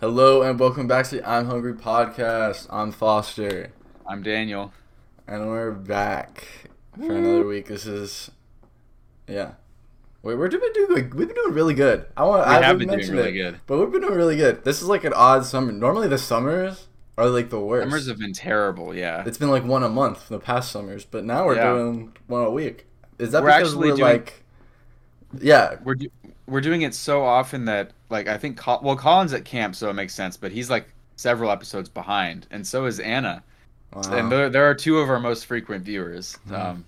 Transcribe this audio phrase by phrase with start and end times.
[0.00, 2.66] Hello and welcome back to the I'm Hungry podcast.
[2.70, 3.72] I'm Foster,
[4.06, 4.72] I'm Daniel.
[5.26, 6.46] and we're back
[6.96, 7.66] for another week.
[7.66, 8.30] This is,
[9.28, 9.52] yeah,
[10.22, 12.06] we we're doing doing like, we've been doing really good.
[12.16, 13.60] I want We I have been doing mentioned really it, good.
[13.66, 14.64] but we've been doing really good.
[14.64, 15.70] This is like an odd summer.
[15.72, 16.86] Normally the summers
[17.18, 17.84] are like the worst.
[17.88, 18.94] Summers have been terrible.
[18.94, 21.72] Yeah, it's been like one a month the past summers, but now we're Yeah.
[21.74, 22.86] doing one a week.
[23.18, 24.42] Is that We're because actually we're doing- like,
[25.40, 26.08] yeah, we're do-
[26.50, 29.88] we're doing it so often that like I think Col- well Colin's at camp, so
[29.90, 30.36] it makes sense.
[30.36, 33.42] But he's like several episodes behind, and so is Anna.
[33.94, 34.02] wow.
[34.12, 36.34] And there there are two of our most frequent viewers.
[36.48, 36.54] Hmm.
[36.54, 36.84] Um,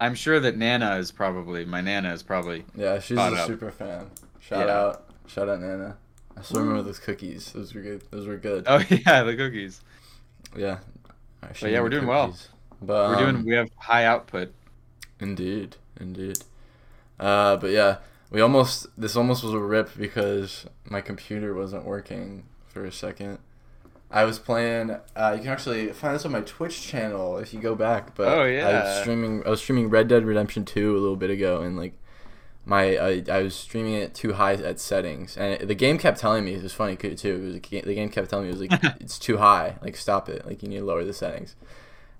[0.00, 3.46] I'm sure that Nana is probably my Nana is probably yeah, she's a up.
[3.46, 4.10] super fan.
[4.40, 4.78] Shout Yeah.
[4.78, 5.96] out, shout out Nana.
[6.36, 7.52] I still remember those cookies.
[7.52, 8.02] Those were good.
[8.10, 8.64] Those were good.
[8.66, 9.80] oh yeah the cookies.
[10.56, 10.78] Yeah.
[11.52, 12.26] Should yeah, we're doing well.
[12.26, 12.48] cookies.
[12.82, 14.52] But We're um, doing we have high output.
[15.20, 16.38] indeed, indeed.
[17.18, 17.98] Uh, but yeah,
[18.34, 23.38] we almost this almost was a rip because my computer wasn't working for a second.
[24.10, 24.96] I was playing.
[25.14, 28.16] Uh, you can actually find this on my Twitch channel if you go back.
[28.16, 29.46] But Oh, yeah, I was streaming.
[29.46, 31.94] I was streaming Red Dead Redemption Two a little bit ago, and like
[32.64, 36.18] my I, I was streaming it too high at settings, and it, the game kept
[36.18, 37.08] telling me it was funny too.
[37.08, 39.76] It was the game kept telling me it was like it's too high.
[39.80, 40.44] Like stop it.
[40.44, 41.54] Like you need to lower the settings.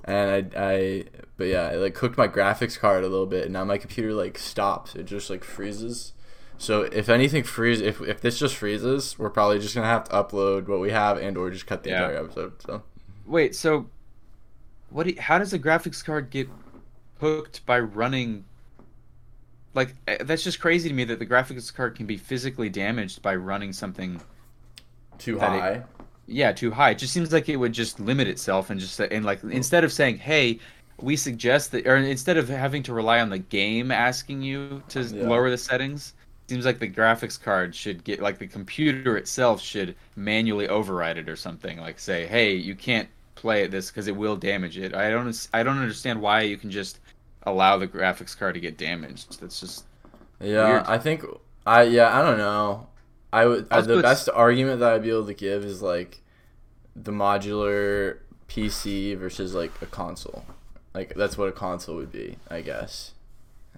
[0.07, 1.05] And I, I,
[1.39, 4.13] but yeah, I like cooked my graphics card a little bit, and now my computer
[4.13, 4.95] like stops.
[4.95, 6.13] It just like freezes.
[6.59, 10.13] So if anything freezes, if if this just freezes, we're probably just gonna have to
[10.13, 12.03] upload what we have and or just cut the Yeah.
[12.09, 12.61] entire episode.
[12.63, 12.83] So
[13.27, 13.87] Wait, so
[14.91, 15.05] what?
[15.05, 16.49] Do you- how does a graphics card get
[17.21, 18.45] hooked by running?
[19.75, 23.23] Like eh, that's just crazy to me that the graphics card can be physically damaged
[23.23, 24.21] by running something.
[25.17, 25.83] too That it- high.
[26.27, 26.91] Yeah, too high.
[26.91, 29.92] It just seems like it would just limit itself and just and like instead of
[29.92, 30.58] saying, "Hey,
[31.00, 35.02] we suggest that," or instead of having to rely on the game asking you to
[35.02, 35.27] Yeah.
[35.28, 36.14] lower the settings,
[36.48, 41.28] seems like the graphics card should get like the computer itself should manually override it
[41.28, 41.78] or something.
[41.78, 45.48] Like say, "Hey, you can't play at this because it will damage it." I don't
[45.52, 47.01] I don't understand why you can just
[47.45, 49.40] allow the graphics card to get damaged.
[49.40, 49.84] That's just
[50.40, 50.84] Yeah, Weird.
[50.86, 51.24] I think
[51.67, 52.89] I yeah I don't know.
[53.40, 56.22] I would Also, the best argument that I'd be able to give is like
[56.95, 58.18] the modular
[58.48, 60.45] PC versus like a console.
[60.95, 63.12] Like that's what a console would be, I guess.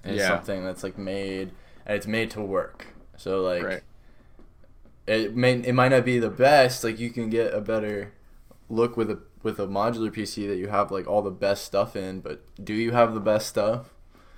[0.04, 0.36] And It's Yeah.
[0.36, 1.52] something that's like made
[1.86, 2.88] and it's made to work.
[3.16, 3.82] So like Right.
[5.06, 6.84] it may it might not be the best.
[6.84, 8.12] Like you can get a better
[8.68, 11.94] look with a with a modular PC that you have like all the best stuff
[11.96, 13.94] in, but do you have the best stuff?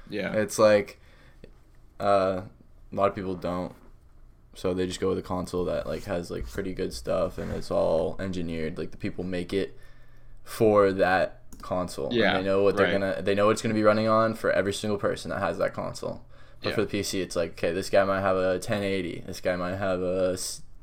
[0.09, 0.33] yeah.
[0.35, 1.01] It's like
[2.01, 2.43] uh,
[2.93, 3.73] a lot of people don't,
[4.59, 7.53] so they just go with a console that like has like pretty good stuff and
[7.53, 8.77] it's all engineered.
[8.77, 9.79] Like the people make it
[10.43, 12.13] for that console.
[12.13, 12.93] Yeah, and they know what they're right.
[13.01, 13.23] gonna.
[13.23, 15.75] They know what it's gonna be running on for every single person that has that
[15.75, 16.23] console.
[16.61, 16.75] But Yeah.
[16.75, 19.23] for the PC, it's like okay, this guy might have a 1080.
[19.29, 20.37] This guy might have a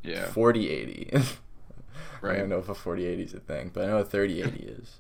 [0.04, 0.24] Yeah.
[0.28, 1.10] 4080.
[2.22, 2.36] right.
[2.38, 5.00] I don't know if a 4080 is a thing, but I know a 3080 is.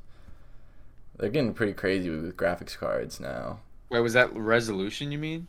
[1.17, 3.59] They're getting pretty crazy with, with graphics cards now.
[3.89, 5.47] Wait, was that resolution you mean?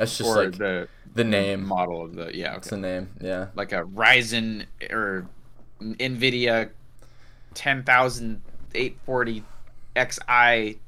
[0.00, 1.64] That's just or like the the name.
[1.66, 3.48] model of the yeah, It's the name, yeah.
[3.54, 5.26] like a Ryzen or
[5.80, 6.70] Nvidia
[7.54, 9.44] 10840
[9.96, 10.78] Xi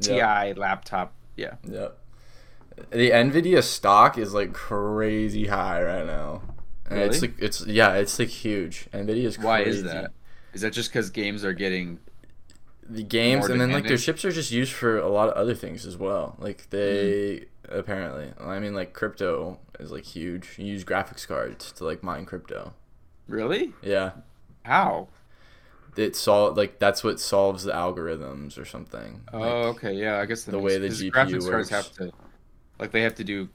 [0.00, 0.58] Ti Yep.
[0.58, 1.12] laptop.
[1.36, 1.54] Yeah.
[1.68, 1.98] Yep.
[2.90, 6.42] The Nvidia stock is like crazy high right now.
[6.90, 8.88] And it's like it's yeah, it's like huge.
[8.92, 10.12] Nvidia is Why is that?
[10.52, 11.98] Is that just because games are getting?
[12.86, 15.54] The games and then like their chips are just used for a lot of other
[15.54, 16.36] things as well.
[16.38, 17.50] Like they Mm-hmm.
[17.68, 18.32] Apparently.
[18.40, 20.54] I mean like crypto is like huge.
[20.58, 22.74] You use graphics cards to like mine crypto.
[23.26, 23.74] Really?
[23.82, 24.12] Yeah.
[24.64, 25.08] How?
[25.96, 29.22] It sol like that's what solves the algorithms or something.
[29.32, 29.92] Oh, Like, okay.
[29.94, 32.12] Yeah, I guess the way the GPU graphics cards have to,
[32.78, 33.50] like, they have to do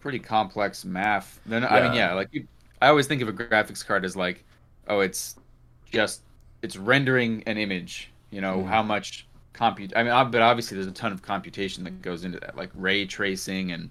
[0.00, 1.40] pretty complex math.
[1.46, 1.94] Then I mean, Yeah.
[1.94, 2.48] yeah, like you,
[2.82, 4.46] I always think of a graphics card as like,
[4.88, 5.38] oh, it's
[5.86, 6.24] just
[6.62, 8.14] it's rendering an image.
[8.30, 8.66] You know Mhm.
[8.66, 9.92] how much compute.
[9.96, 13.06] I mean, but obviously there's a ton of computation that goes into that, like ray
[13.06, 13.88] tracing and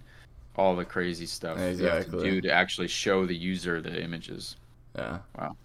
[0.55, 4.57] all the crazy stuff you have to do to actually show the user the images.
[4.95, 5.19] Yeah.
[5.37, 5.57] Wow.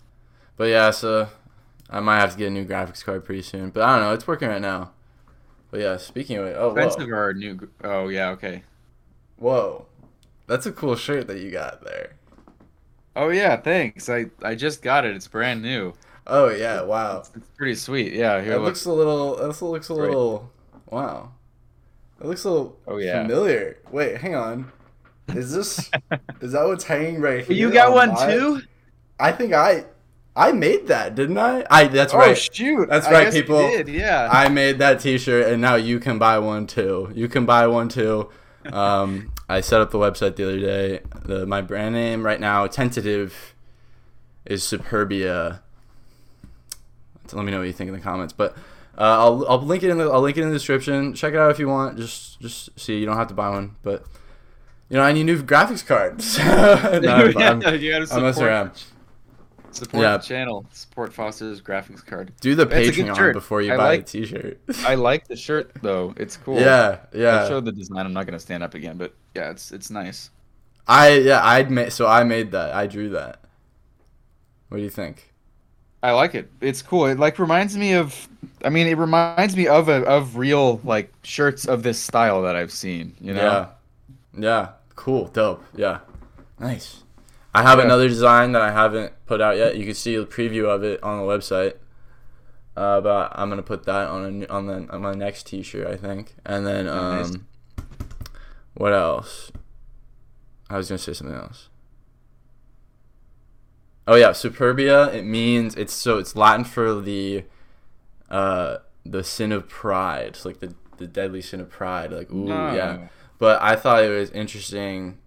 [0.57, 1.29] But yeah, so
[1.91, 3.71] I might have to get a new graphics card pretty soon.
[3.71, 4.93] But I don't know, it's working right now.
[5.71, 7.69] But yeah, speaking of it, oh Expensive or new?
[7.85, 8.63] Oh yeah, okay.
[9.37, 9.85] whoa,
[10.47, 12.15] that's a cool shirt that you got there.
[13.15, 14.09] Oh yeah, thanks.
[14.09, 15.15] I I just got it.
[15.15, 15.93] It's brand new.
[16.29, 17.19] Oh yeah, wow.
[17.19, 18.13] It's, it's pretty sweet.
[18.13, 18.41] Yeah.
[18.41, 18.67] Here, That look.
[18.67, 19.37] looks a little.
[19.37, 20.03] That looks a Right.
[20.03, 20.51] little.
[20.91, 21.33] Wow.
[22.21, 23.23] It looks a little Oh, yeah.
[23.23, 23.79] familiar.
[23.91, 24.73] Wait, hang on.
[25.29, 25.91] Is this?
[26.41, 27.57] is that what's hanging right here?
[27.57, 28.61] You got on one my- too?
[29.21, 29.85] I think I,
[30.37, 31.65] I made that, didn't I?
[31.71, 31.89] I.
[31.89, 32.25] That's right.
[32.25, 32.39] oh right.
[32.39, 32.89] shoot!
[32.89, 33.59] That's I right, guess you people.
[33.59, 34.29] did, yeah.
[34.31, 37.11] I made that T-shirt, and now you can buy one too.
[37.15, 38.29] You can buy one too.
[38.73, 41.01] Um, I set up the website the other day.
[41.25, 43.55] The my brand name right now, tentative,
[44.47, 45.61] is Superbia.
[47.33, 48.33] Let me know what you think in the comments.
[48.33, 48.57] But
[48.97, 51.15] uh, I'll I'll link it in the I'll link it in the description.
[51.15, 51.97] Check it out if you want.
[51.99, 52.99] Just just see.
[52.99, 54.05] You don't have to buy one, but
[54.89, 56.39] you know I need new graphics cards.
[56.39, 58.83] no, I'm, I'm, you gotta I'm support, around.
[59.71, 60.17] support Yeah.
[60.17, 60.67] the channel.
[60.73, 62.33] Support Foster's graphics card.
[62.41, 64.61] Do the That's Patreon before you I buy like- the T-shirt.
[64.87, 66.15] I like the shirt though.
[66.17, 66.59] It's cool.
[66.59, 67.49] Yeah, I yeah.
[67.49, 68.07] showed the design.
[68.07, 70.31] I'm not gonna stand up again, but yeah, it's it's nice.
[70.89, 72.75] I yeah I'd made so I made that.
[72.75, 73.41] I drew that.
[74.69, 75.33] What do you think?
[76.03, 76.51] I like it.
[76.61, 77.07] It's cool.
[77.07, 78.29] It like reminds me of.
[78.65, 82.55] I mean, it reminds me of a, of real like shirts of this style that
[82.57, 83.15] I've seen.
[83.21, 83.43] You know.
[83.43, 84.41] Yeah.
[84.41, 84.69] Yeah.
[84.95, 85.29] Cool.
[85.29, 85.65] Dope.
[85.77, 86.01] Yeah.
[86.61, 87.03] Nice.
[87.55, 87.85] I have Yeah.
[87.87, 89.77] another design that I haven't put out yet.
[89.77, 91.75] You can see a preview of it on the website.
[92.77, 95.97] Uh, but I'm gonna put that on a, on the on my next T-shirt, I
[95.97, 96.35] think.
[96.47, 97.33] And then um, Nice.
[98.75, 99.51] what else?
[100.71, 101.69] I was gonna say something else.
[104.09, 105.13] Oh yeah, superbia.
[105.13, 107.45] It means it's so it's Latin for the,
[108.31, 110.29] uh, the sin of pride.
[110.29, 112.11] It's like the the deadly sin of pride.
[112.11, 112.75] Like ooh No.
[112.75, 113.09] yeah.
[113.39, 115.19] But I thought it was interesting,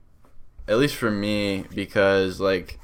[0.68, 2.80] at least for me, because like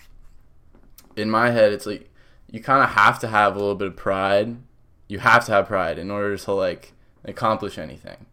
[1.16, 2.10] in my head, it's like
[2.52, 4.56] you kind of have to have a little bit of pride.
[5.08, 6.94] You have to have pride in order to like
[7.26, 8.28] accomplish anything.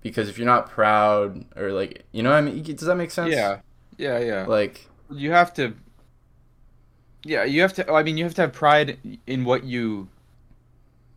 [0.00, 3.10] Because if you're not proud or like you know what I mean, does that make
[3.10, 3.34] sense?
[3.34, 3.60] Yeah.
[3.98, 4.20] Yeah.
[4.20, 4.46] Yeah.
[4.46, 5.74] Like you have to.
[7.24, 7.90] Yeah, you have to.
[7.92, 10.08] I mean, you have to have pride in what you.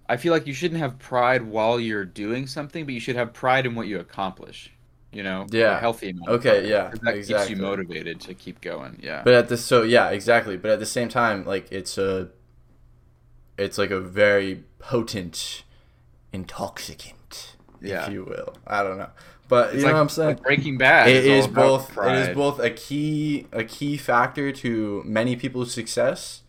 [0.09, 3.33] I feel like you shouldn't have pride while you're doing something, but you should have
[3.33, 4.71] pride in what you accomplish.
[5.12, 5.77] You know, Yeah.
[5.77, 6.30] a healthy amount.
[6.30, 9.00] of Okay, yeah, that keeps you motivated to keep going.
[9.01, 10.56] Yeah, But at the so yeah, exactly.
[10.57, 12.30] But at the same time, like it's a,
[13.57, 15.63] it's like a very potent
[16.33, 18.06] intoxicant, Yeah.
[18.06, 18.56] if you will.
[18.65, 19.10] I don't know,
[19.47, 20.27] but it's you like, know what I'm saying.
[20.29, 21.09] like Breaking Bad.
[21.09, 21.97] It is both.
[21.97, 26.44] It is both a key a key factor to many people's success,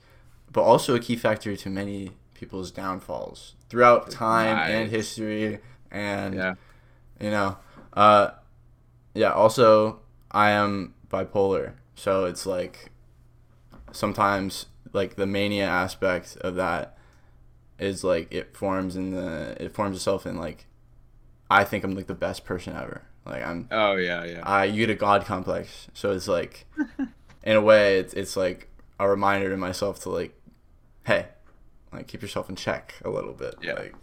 [0.53, 5.59] but also a key factor to many people's downfalls throughout time and history.
[5.91, 6.55] And Yeah.
[7.21, 7.57] you know,
[7.95, 8.31] uh,
[9.15, 9.33] yeah.
[9.33, 12.91] Also, I am bipolar, so it's like
[13.93, 16.97] sometimes like the mania aspect of that
[17.79, 20.67] is like it forms in the it forms itself in like
[21.51, 23.03] I think I'm like the best person ever.
[23.25, 24.43] Like I'm Oh yeah, yeah.
[24.45, 26.67] I you get a god complex, so it's like
[27.43, 28.69] in a way it's it's like
[29.01, 30.35] a reminder to myself to like,
[31.05, 31.27] hey,
[31.93, 33.55] like keep yourself in check a little bit.
[33.63, 33.75] Yeah.
[33.75, 33.95] Like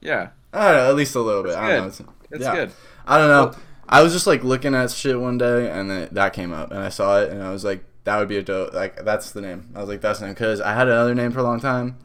[0.00, 1.52] yeah, I don't know, at least a little bit.
[1.52, 2.06] That's I don't know.
[2.30, 2.36] good.
[2.36, 2.54] It's- yeah.
[2.54, 2.72] good.
[3.06, 3.44] I don't know.
[3.46, 6.70] Well- I was just like looking at shit one day, and then that came up,
[6.70, 8.72] and I saw it, and I was like, that would be a dope.
[8.72, 9.68] Like that's the name.
[9.74, 11.98] I was like, that's the name because I had another name for a long time,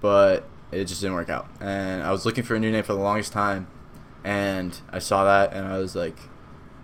[0.00, 2.92] but it just didn't work out, and I was looking for a new name for
[2.92, 3.66] the longest time,
[4.24, 6.16] and I saw that, and I was like,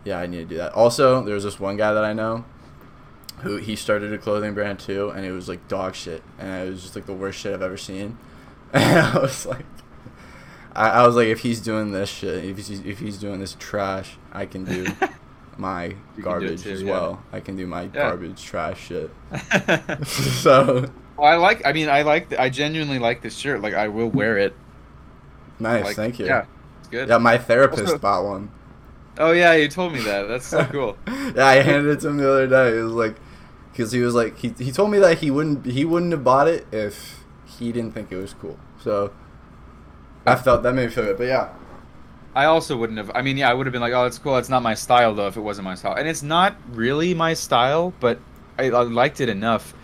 [0.04, 0.72] yeah, I need to do that.
[0.72, 2.44] Also, there was this one guy that I know.
[3.40, 6.70] Who he started a clothing brand too, and it was like dog shit, and it
[6.70, 8.18] was just like the worst shit I've ever seen.
[8.72, 9.66] And I was like,
[10.74, 13.56] I, I was like, if he's doing this shit, if he's if he's doing this
[13.58, 14.86] trash, I can do
[15.58, 16.90] my garbage too, as yeah.
[16.90, 17.22] well.
[17.32, 17.90] I can do my Yeah.
[17.92, 19.10] garbage trash shit.
[20.06, 21.64] so well, I like.
[21.66, 22.30] I mean, I like.
[22.30, 23.60] The, I genuinely like this shirt.
[23.60, 24.54] Like, I will wear it.
[25.60, 26.26] nice, Like, thank you.
[26.26, 26.46] Yeah,
[26.84, 27.08] it's good.
[27.08, 28.50] Yeah, my therapist Also- bought one.
[29.18, 30.28] Oh yeah, you told me that.
[30.28, 30.96] That's so cool.
[31.06, 32.78] yeah, I handed it to him the other day.
[32.78, 33.16] It was like,
[33.72, 36.48] because he was like, he, he told me that he wouldn't he wouldn't have bought
[36.48, 38.58] it if he didn't think it was cool.
[38.80, 39.12] So
[40.26, 41.16] I felt that made me feel good.
[41.18, 41.50] But yeah,
[42.34, 43.12] I also wouldn't have.
[43.14, 44.36] I mean, yeah, I would have been like, "Oh, it's cool.
[44.36, 47.34] It's not my style, though." If it wasn't my style, and it's not really my
[47.34, 48.18] style, but
[48.58, 49.74] I, I liked it enough.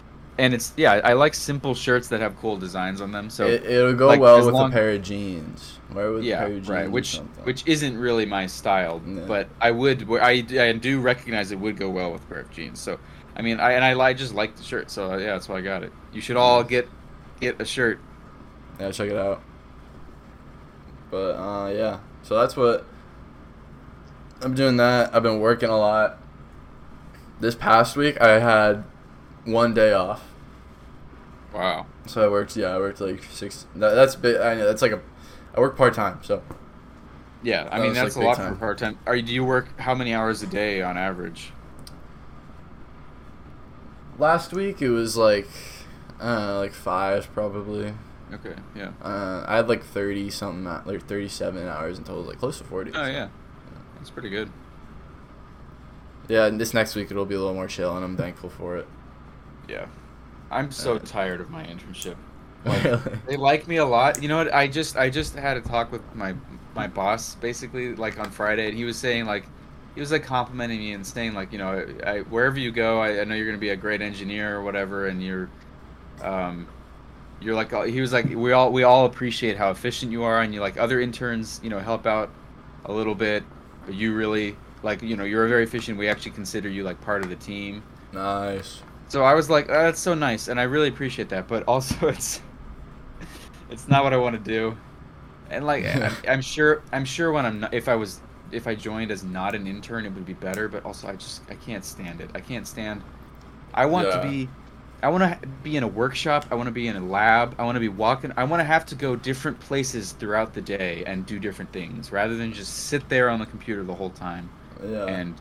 [0.40, 3.28] And it's yeah, I like simple shirts that have cool designs on them.
[3.30, 5.78] So it, it'll go like, well with long- a pair of jeans.
[5.92, 6.68] Wear with a yeah, pair of jeans.
[6.68, 6.90] right.
[6.90, 9.24] Which which isn't really my style, Yeah.
[9.26, 10.08] but I would.
[10.12, 12.80] I, I do recognize it would go well with a pair of jeans.
[12.80, 12.98] So
[13.36, 14.90] I mean, I and I, I just like the shirt.
[14.90, 15.92] So yeah, that's why I got it.
[16.12, 16.88] You should all get
[17.40, 18.00] get a shirt.
[18.78, 19.42] Yeah, check it out.
[21.10, 22.86] But uh, yeah, so that's what
[24.40, 24.76] I'm doing.
[24.78, 26.18] That I've been working a lot.
[27.40, 28.84] This past week, I had
[29.44, 30.22] one day off,
[31.52, 31.86] Wow.
[32.06, 32.56] so I worked.
[32.56, 33.66] Yeah, I worked like six.
[33.76, 34.40] That, that's bit.
[34.40, 35.00] I know that's like a.
[35.54, 36.42] I work part time, so
[37.42, 38.98] Yeah, I That mean that's like, a lot big for part time.
[39.06, 41.52] Are you, do you work how many hours a day on average?
[44.20, 45.48] last week it was like,
[46.20, 47.94] know, like five probably.
[48.32, 48.92] Okay, yeah.
[49.02, 52.58] Uh, I had like thirty something, hou- like thirty-seven hours until it was like close
[52.58, 52.92] to forty.
[52.94, 53.10] Oh so.
[53.10, 53.28] yeah,
[53.96, 54.52] that's pretty good.
[56.28, 58.76] Yeah, and this next week it'll be a little more chill, and I'm thankful for
[58.76, 58.86] it.
[59.68, 59.86] Yeah,
[60.50, 62.16] I'm so Uh, tired of my internship.
[62.64, 63.20] Really?
[63.26, 64.20] They like me a lot.
[64.22, 64.52] You know what?
[64.54, 66.36] I just I just had a talk with my
[66.74, 69.50] my boss basically like on Friday, and he was saying like
[69.94, 73.20] he was like complimenting me and saying like you know I, wherever you go, I,
[73.20, 75.52] I know you're gonna be a great engineer or whatever, and you're
[76.20, 76.70] um,
[77.40, 80.54] you're like he was like we all we all appreciate how efficient you are, and
[80.54, 82.34] you like other interns, you know, help out
[82.86, 83.44] a little bit,
[83.86, 85.98] but you really like you know you're very efficient.
[85.98, 87.84] We actually consider you like part of the team.
[88.12, 88.82] Nice.
[89.10, 91.48] So I was like, oh, that's so nice, and I really appreciate that.
[91.48, 92.42] But also, it's
[93.68, 94.78] it's not what I want to do,
[95.50, 98.74] and like I'm, I'm sure I'm sure when I'm not, if I was if I
[98.76, 100.68] joined as not an intern, it would be better.
[100.68, 102.30] But also, I just I can't stand it.
[102.34, 103.04] I can't stand.
[103.74, 104.12] I want Yeah.
[104.12, 104.52] to be.
[105.02, 106.48] I want to be in a workshop.
[106.50, 107.56] I want to be in a lab.
[107.58, 108.32] I want to be walking.
[108.36, 112.12] I want to have to go different places throughout the day and do different things
[112.12, 114.52] rather than just sit there on the computer the whole time
[114.82, 115.06] Yeah.
[115.06, 115.40] and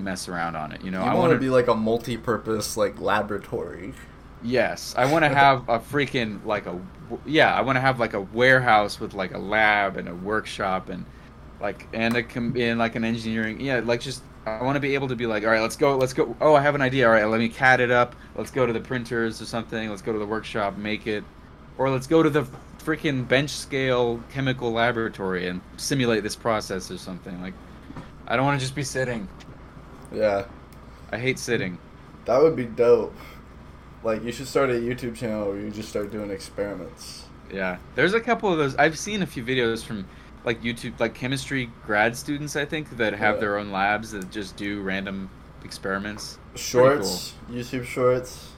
[0.00, 0.82] mess around on it.
[0.82, 3.94] You know, you I want to be like a multi-purpose like laboratory.
[4.42, 6.80] Yes, I want to have a freaking like a
[7.26, 7.54] yeah.
[7.54, 11.04] I want to have like a warehouse with like a lab and a workshop and
[11.60, 14.94] like and a com- and like an engineering yeah like just I want to be
[14.94, 17.06] able to be like all right let's go let's go oh I have an idea
[17.06, 20.02] all right let me CAD it up let's go to the printers or something let's
[20.02, 21.22] go to the workshop make it
[21.78, 22.46] or let's go to the
[22.82, 27.54] freaking bench scale chemical laboratory and simulate this process or something like
[28.26, 29.28] I don't want to just be sitting
[30.12, 30.44] Yeah,
[31.12, 31.78] I hate sitting
[32.26, 33.14] that would be dope.
[34.02, 37.24] Like you should start a YouTube channel where you just start doing experiments.
[37.52, 38.76] Yeah, there's a couple of those.
[38.76, 40.06] I've seen a few videos from
[40.44, 43.40] like YouTube, like chemistry grad students, I think, that have Yeah.
[43.40, 45.28] their own labs that just do random
[45.64, 46.38] experiments.
[46.54, 48.48] Shorts, YouTube shorts.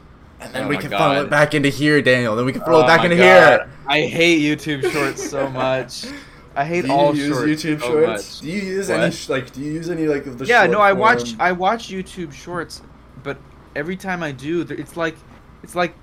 [0.41, 0.99] And then Oh we can God.
[0.99, 2.37] funnel it back into here, Daniel.
[2.37, 3.23] Then we can throw Oh it back into God.
[3.61, 3.71] here.
[3.87, 6.05] I hate YouTube Shorts so much.
[6.55, 8.07] I hate Do you all use shorts YouTube so shorts?
[8.07, 8.41] much.
[8.41, 9.01] Do you use What?
[9.01, 9.53] any like?
[9.53, 10.45] Do you use any like of the?
[10.47, 12.83] Yeah, no, I watch I watch YouTube Shorts,
[13.23, 13.39] but
[13.75, 15.17] every time I do, it's like
[15.63, 15.95] it's like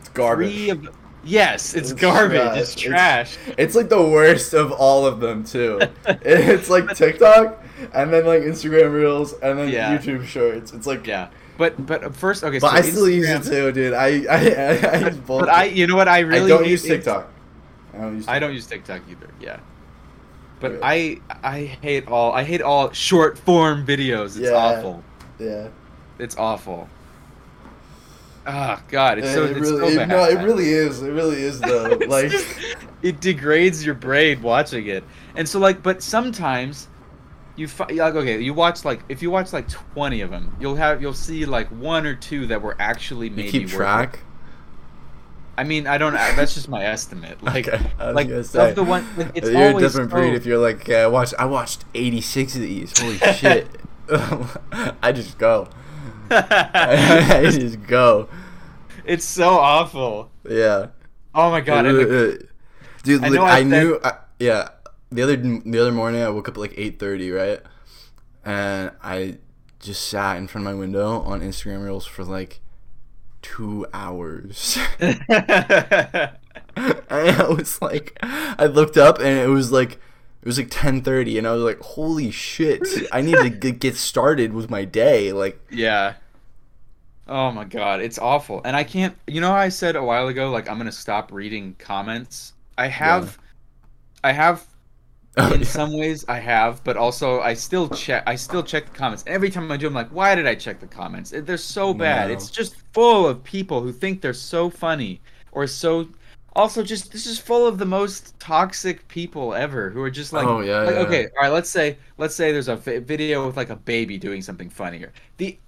[0.00, 0.68] It's garbage.
[0.68, 0.88] of
[1.24, 2.38] yes, it's, It's garbage.
[2.40, 2.56] trash.
[2.58, 3.36] It's It's- trash.
[3.56, 5.80] It's like the worst of all of them too.
[6.06, 7.62] it's like TikTok,
[7.94, 9.96] and then like Instagram Reels, and then Yeah.
[9.96, 10.72] YouTube Shorts.
[10.74, 13.94] It's like yeah, but but first, okay, But so I still use it too, dude.
[13.94, 15.10] I I, I, I.
[15.10, 17.32] But I, you know what, I really I don't use TikTok.
[17.94, 18.28] I don't use.
[18.28, 19.30] I don't use TikTok either.
[19.40, 19.56] Yeah.
[20.60, 20.82] But Really?
[20.82, 24.36] I I hate all I hate all short form videos.
[24.36, 24.52] It's Yeah.
[24.52, 25.04] awful.
[25.38, 25.68] Yeah.
[26.18, 26.88] It's awful.
[28.48, 31.02] Ah, God, it's it, so it it's really, so it, no, it really is.
[31.02, 31.98] It really is though.
[32.08, 32.46] Like, just-
[33.02, 35.02] it degrades your brain watching it,
[35.34, 36.88] and so like, but sometimes
[37.56, 40.76] you fi- like okay, you watch like if you watch like twenty of them, you'll
[40.76, 43.76] have you'll see like one or two that were actually You maybe keep worth it.
[43.76, 44.20] track.
[45.58, 46.12] I mean, I don't.
[46.12, 47.42] That's just my estimate.
[47.42, 47.66] Like,
[48.00, 50.86] Okay, like of the one, like, it's You're a different breed so- if you're like,
[50.86, 52.98] yeah, I watched, I watched 86 of these.
[52.98, 53.68] Holy shit.
[54.10, 55.68] I just go.
[56.30, 58.28] I just go.
[59.04, 60.30] It's so awful.
[60.48, 60.88] Yeah.
[61.34, 61.86] Oh my god!
[61.86, 62.46] and the- uh,
[63.02, 64.00] Dude, I I, I said- knew.
[64.02, 64.68] I, yeah,
[65.10, 67.60] the other the other morning I woke up at like eight thirty, right?
[68.44, 69.38] And I
[69.80, 72.60] just sat in front of my window on Instagram Reels for like
[73.54, 74.78] two hours.
[74.98, 75.18] and
[77.10, 80.00] I was like, I looked up and it was like.
[80.42, 82.86] It was like ten thirty, and I was like, "Holy shit!
[83.10, 86.14] I need to g- get started with my day." Like, yeah.
[87.26, 88.60] Oh my god, it's awful.
[88.64, 89.16] And I can't.
[89.26, 92.52] You know, I said a while ago, like I'm gonna stop reading comments.
[92.78, 93.38] I have,
[94.22, 94.64] I have.
[95.38, 95.66] oh, In yeah.
[95.66, 98.22] some ways, I have, but also I still check.
[98.26, 99.22] I still check the comments.
[99.26, 101.32] Every time I do, I'm like, why did I check the comments?
[101.34, 102.28] They're so bad.
[102.28, 102.34] No.
[102.34, 105.20] It's just full of people who think they're so funny
[105.52, 106.08] or so.
[106.54, 110.46] Also, just this is full of the most toxic people ever who are just like,
[110.46, 111.00] Oh, yeah, like, yeah.
[111.02, 111.52] okay, all right.
[111.52, 115.12] Let's say, let's say there's a video with like a baby doing something funnier.
[115.36, 115.58] The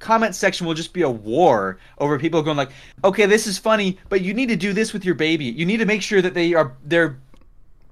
[0.00, 2.70] comment section will just be a war over people going like,
[3.04, 5.44] okay, this is funny, but you need to do this with your baby.
[5.44, 7.16] You need to make sure that they are they're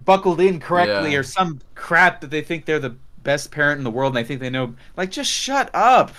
[0.05, 1.19] buckled in correctly Yeah.
[1.19, 4.27] or some crap that they think they're the best parent in the world and they
[4.27, 4.75] think they know.
[4.97, 6.13] Like, just shut up.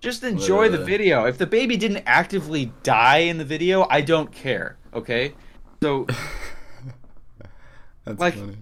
[0.00, 1.26] Just enjoy the video.
[1.26, 4.76] If the baby didn't actively die in the video, I don't care.
[4.94, 5.34] Okay,
[5.82, 6.06] so
[8.04, 8.56] That's like- funny.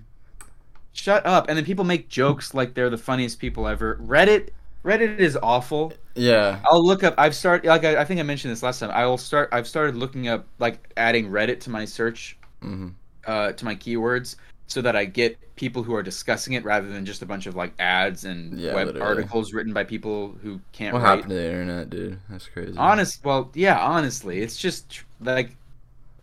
[0.93, 1.49] shut up.
[1.49, 3.97] And then people make jokes like they're the funniest people ever.
[4.03, 4.49] Reddit,
[4.85, 5.93] Reddit is awful.
[6.15, 6.59] Yeah.
[6.65, 7.15] I'll look up.
[7.19, 8.91] I've started like I, I think I mentioned this last time.
[8.91, 9.49] I will start.
[9.53, 12.89] I've started looking up like adding Reddit to my search, hmm
[13.27, 14.37] uh, to my keywords,
[14.69, 17.57] so that I get people who are discussing it rather than just a bunch of
[17.57, 19.01] like ads and Yeah, web literally.
[19.01, 21.25] articles written by people who can't What write.
[21.25, 22.21] happened to the internet, dude?
[22.29, 22.79] That's crazy.
[22.79, 23.25] Honest.
[23.25, 23.79] Well, yeah.
[23.79, 25.57] Honestly, it's just like,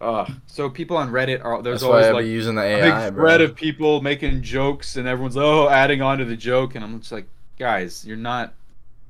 [0.02, 0.26] uh.
[0.48, 3.36] So people on Reddit are there's That's always like using the a AI, big bro.
[3.42, 7.12] of people making jokes and everyone's oh adding on to the joke and I'm just
[7.12, 8.54] like guys you're not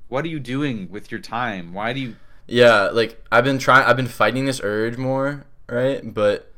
[0.10, 2.16] what are you doing with your time why do you
[2.48, 3.86] Yeah, like I've been trying.
[3.86, 6.02] I've been fighting this urge more, right?
[6.14, 6.52] But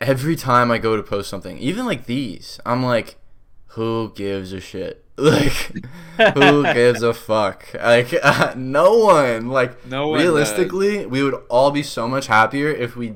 [0.00, 3.16] every time I go to post something, even like these, I'm like,
[3.68, 5.02] who gives a shit?
[5.18, 5.72] Like,
[6.34, 7.64] who gives a fuck?
[7.74, 9.48] Like, uh, no one.
[9.48, 13.14] Like, No one realistically, we would all be so much happier if we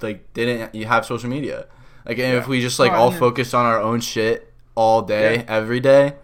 [0.00, 1.66] like didn't you have social media.
[2.06, 5.02] Like, and if we just like Oh, all mean- focused on our own shit all
[5.02, 5.44] day, Yeah.
[5.48, 6.14] every day.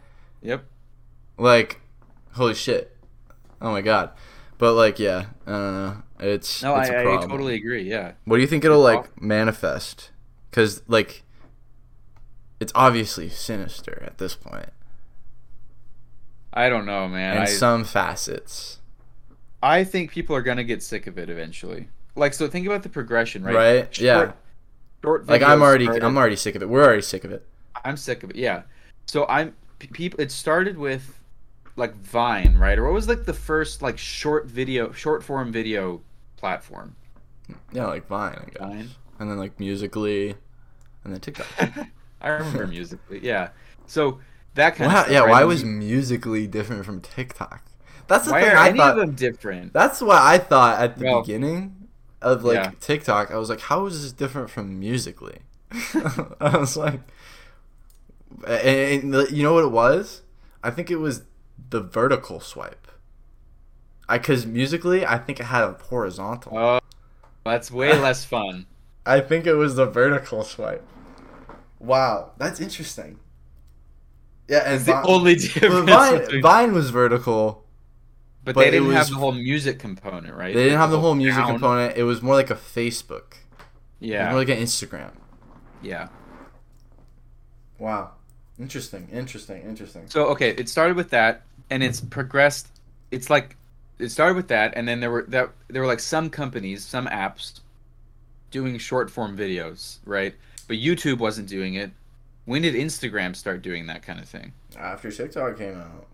[0.43, 0.65] Yep.
[1.39, 1.81] Like,
[2.35, 2.97] holy shit.
[3.61, 4.11] Oh my god.
[4.59, 6.03] But like, yeah, I don't know.
[6.19, 7.83] It's No, it's I, a I totally agree.
[7.83, 8.13] Yeah.
[8.25, 10.11] What do you think it'll It's like manifest?
[10.51, 11.23] Because like,
[12.61, 14.71] it's obviously sinister at this point
[16.57, 17.37] I don't know, man.
[17.37, 18.79] in I, some facets,
[19.63, 21.91] I think people are gonna get sick of it eventually.
[22.15, 23.55] Like, so think about the progression, right?
[23.55, 24.01] right?
[24.01, 24.33] yeah.
[25.03, 26.69] Short Like I'm already, started- I'm already sick of it.
[26.71, 27.47] We're already sick of it.
[27.85, 28.37] I'm sick of it.
[28.37, 28.63] Yeah.
[29.05, 30.19] So I'm people.
[30.19, 31.21] It started with
[31.77, 32.79] like Vine, right?
[32.79, 36.01] Or what was like the first like short video, short form video
[36.37, 36.97] platform?
[37.73, 38.59] Yeah, like Vine, I guess.
[38.59, 38.91] Vine.
[39.19, 40.35] and then like Musical.ly,
[41.05, 41.47] and then TikTok.
[42.21, 43.21] I remember Musical.ly.
[43.23, 43.51] Yeah.
[43.87, 44.21] So
[44.55, 45.21] that kind wow, of stuff, yeah.
[45.21, 45.31] right?
[45.31, 47.63] Why was Musical.ly different from TikTok?
[48.09, 48.93] That's the why thing are I any thought.
[48.93, 49.73] of them different?
[49.73, 51.89] That's what I thought at the Well, beginning
[52.23, 52.73] of like yeah.
[52.81, 53.31] TikTok.
[53.31, 55.39] I was like, how is this different from Musical.ly?
[56.41, 57.01] I was like,
[58.47, 60.23] and, and you know what it was?
[60.63, 61.23] I think it was
[61.71, 62.89] the vertical swipe.
[64.09, 66.57] I because Musical.ly, I think it had a horizontal.
[66.57, 66.81] Oh,
[67.45, 68.67] that's way less fun.
[69.05, 70.85] I think it was the vertical swipe.
[71.79, 73.19] Wow, that's interesting.
[74.49, 75.89] Yeah, and It's the only difference.
[75.91, 77.65] Vine, Vine was vertical.
[78.45, 80.55] but, but they didn't have the whole music component, right?
[80.55, 81.53] They didn't have the whole music sound.
[81.55, 81.97] component.
[81.97, 83.31] It was more like a Facebook.
[83.31, 84.31] Was Yeah.
[84.31, 85.11] more like an Instagram.
[85.83, 86.09] yeah.
[87.79, 88.13] Wow.
[88.59, 90.05] Interesting, interesting, interesting.
[90.09, 92.69] So okay, it started with that, and it's progressed.
[93.11, 93.55] It's like
[93.99, 97.07] it started with that, and then there were that there were like some companies, some
[97.07, 97.61] apps,
[98.51, 100.35] doing short form videos, right?
[100.69, 101.91] But YouTube wasn't doing it.
[102.45, 104.53] When did Instagram start doing that kind of thing?
[104.79, 106.07] After TikTok came out.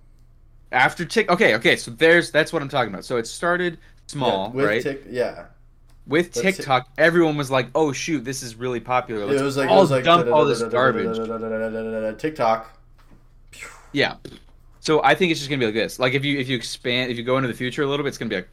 [0.71, 1.31] After Tik.
[1.31, 1.77] Okay, okay.
[1.77, 3.05] So there's that's what I'm talking about.
[3.05, 4.83] So it started small, yeah, with right?
[4.83, 5.47] Tik- yeah.
[6.07, 9.26] with TikTok, everyone was like, "Oh shoot, this is really popular.
[9.26, 11.19] Let's it was like all it was like dump all this garbage."
[12.19, 12.78] TikTok.
[13.93, 14.15] Yeah.
[14.82, 16.00] So I think it's just gonna be like this.
[16.00, 18.08] Like if you if you expand, if you go into the future a little bit,
[18.08, 18.49] it's gonna be like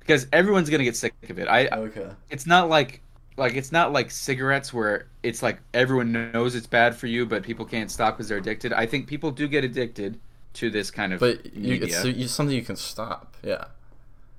[0.00, 1.46] because everyone's gonna get sick of it.
[1.46, 2.08] I Okay.
[2.30, 3.02] it's not like
[3.36, 7.42] like it's not like cigarettes where it's like everyone knows it's bad for you, but
[7.42, 8.72] people can't stop because they're addicted.
[8.72, 10.18] I think people do get addicted
[10.54, 13.36] to this kind of But you, it's, it's something you can stop.
[13.42, 13.66] Yeah.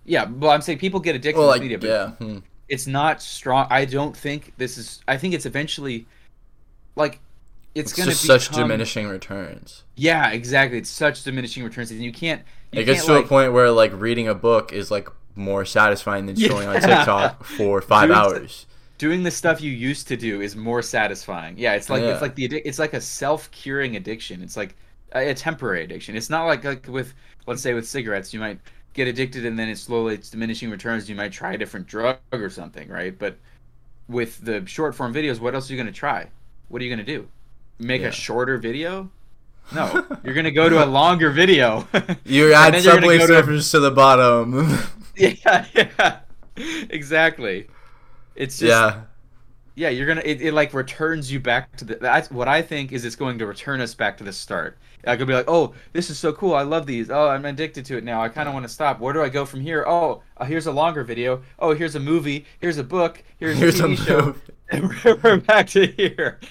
[0.04, 2.08] yeah, well, I'm saying people get addicted Well, to like media, but yeah.
[2.14, 2.40] hmm.
[2.68, 3.68] it's not strong.
[3.70, 5.04] I don't think this is.
[5.08, 6.08] I think it's eventually
[6.96, 7.20] like
[7.76, 9.84] it's, It's, gonna just such diminishing returns.
[9.96, 10.78] Yeah, exactly.
[10.78, 12.42] It's such diminishing returns, and you can't.
[12.72, 15.08] You It gets can't, to like, a point where like reading a book is like
[15.36, 16.54] more satisfying than Yeah.
[16.54, 18.66] on TikTok for five Dude, hours.
[18.98, 21.58] doing the stuff you used to do is more satisfying.
[21.58, 22.10] Yeah, it's like Yeah.
[22.14, 24.42] it's like the it's like a self curing addiction.
[24.42, 24.76] It's like
[25.14, 26.16] a, a temporary addiction.
[26.16, 27.14] It's not like like with
[27.48, 28.60] let's say with cigarettes, you might
[28.94, 31.08] get addicted and then it slowly it's diminishing returns.
[31.10, 33.18] You might try a different drug or something, right?
[33.18, 33.38] But
[34.08, 36.28] with the short form videos, what else are you gonna try?
[36.68, 37.28] What are you gonna do?
[37.80, 38.10] Make Yeah.
[38.10, 39.10] a shorter video?
[39.74, 41.88] No, you're gonna go to a longer video.
[42.26, 44.68] You add then you're gonna Subway go surfers to the bottom.
[45.16, 46.20] yeah, yeah,
[46.90, 47.68] exactly.
[48.36, 49.02] It's just yeah.
[49.76, 51.96] Yeah, you're gonna it, it like returns you back to the.
[51.96, 54.78] That's what I think is it's going to return us back to the start.
[55.08, 56.54] I could be like, oh, this is so cool.
[56.54, 57.10] I love these.
[57.10, 58.22] Oh, I'm addicted to it now.
[58.22, 59.00] I kind of want to stop.
[59.00, 59.86] Where do I go from here?
[59.88, 61.42] Oh, uh, here's a longer video.
[61.58, 62.46] Oh, here's a movie.
[62.60, 63.24] Here's a book.
[63.38, 64.36] Here's, Here's a TV show.
[65.24, 66.42] We're back to here.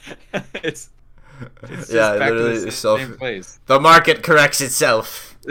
[0.55, 0.88] it's,
[1.62, 3.61] it's Yeah, literally the same, self- same place.
[3.66, 5.37] The market corrects itself.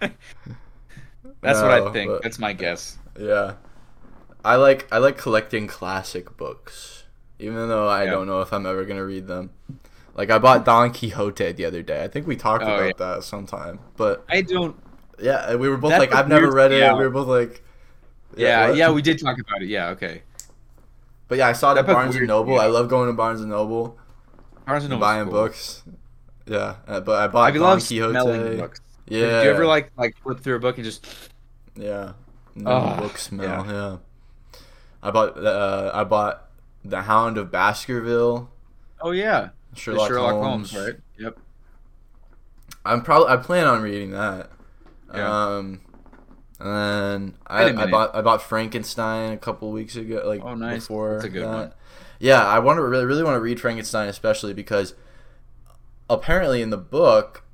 [0.00, 2.10] That's what I think.
[2.10, 2.98] but- That's my guess.
[3.18, 3.54] Yeah.
[4.44, 7.04] I like I like collecting classic books,
[7.38, 8.10] even though I Yeah.
[8.10, 9.50] don't know if I'm ever gonna read them.
[10.14, 12.04] Like I bought Don Quixote the other day.
[12.04, 13.80] I think we talked Oh, about that sometime.
[13.96, 14.76] But I don't.
[15.20, 16.78] yeah, we were both That's like, I've never read it.
[16.80, 16.92] yeah.
[16.94, 17.62] We were both like,
[18.36, 18.76] Yeah, what?
[18.76, 19.68] yeah, we did talk about it.
[19.68, 20.22] Yeah, okay.
[21.28, 22.54] But yeah, I saw it at Barnes and Noble.
[22.54, 22.60] yeah.
[22.60, 23.98] I love going to Barnes and Noble,
[24.66, 25.32] Barnes and and Noble's buying cool.
[25.32, 25.82] books.
[26.46, 28.10] Yeah, but I bought I Don love Quixote.
[28.12, 28.80] smelling books.
[29.06, 29.20] Yeah.
[29.40, 31.06] Do you ever like like flip through a book and just
[31.76, 32.12] Yeah.
[32.54, 33.66] No Ah, book smell.
[33.66, 33.72] yeah.
[33.72, 33.96] Yeah.
[35.02, 36.48] I bought uh, I bought
[36.84, 38.50] The Hound of Baskerville.
[39.00, 40.72] oh yeah, Sherlock, Sherlock Holmes.
[40.72, 40.96] Holmes, right?
[41.18, 41.38] Yep.
[42.84, 44.50] I'm probably I plan on reading that.
[45.14, 45.56] Yeah.
[45.56, 45.80] Um,
[46.60, 47.90] and then Wait a I, I minute.
[47.90, 50.82] bought I bought Frankenstein a couple weeks ago, like Oh, nice.
[50.82, 51.48] before That's a good that.
[51.48, 51.72] one.
[52.24, 54.94] Yeah, I want to really really want to read Frankenstein, especially because
[56.08, 57.44] apparently in the book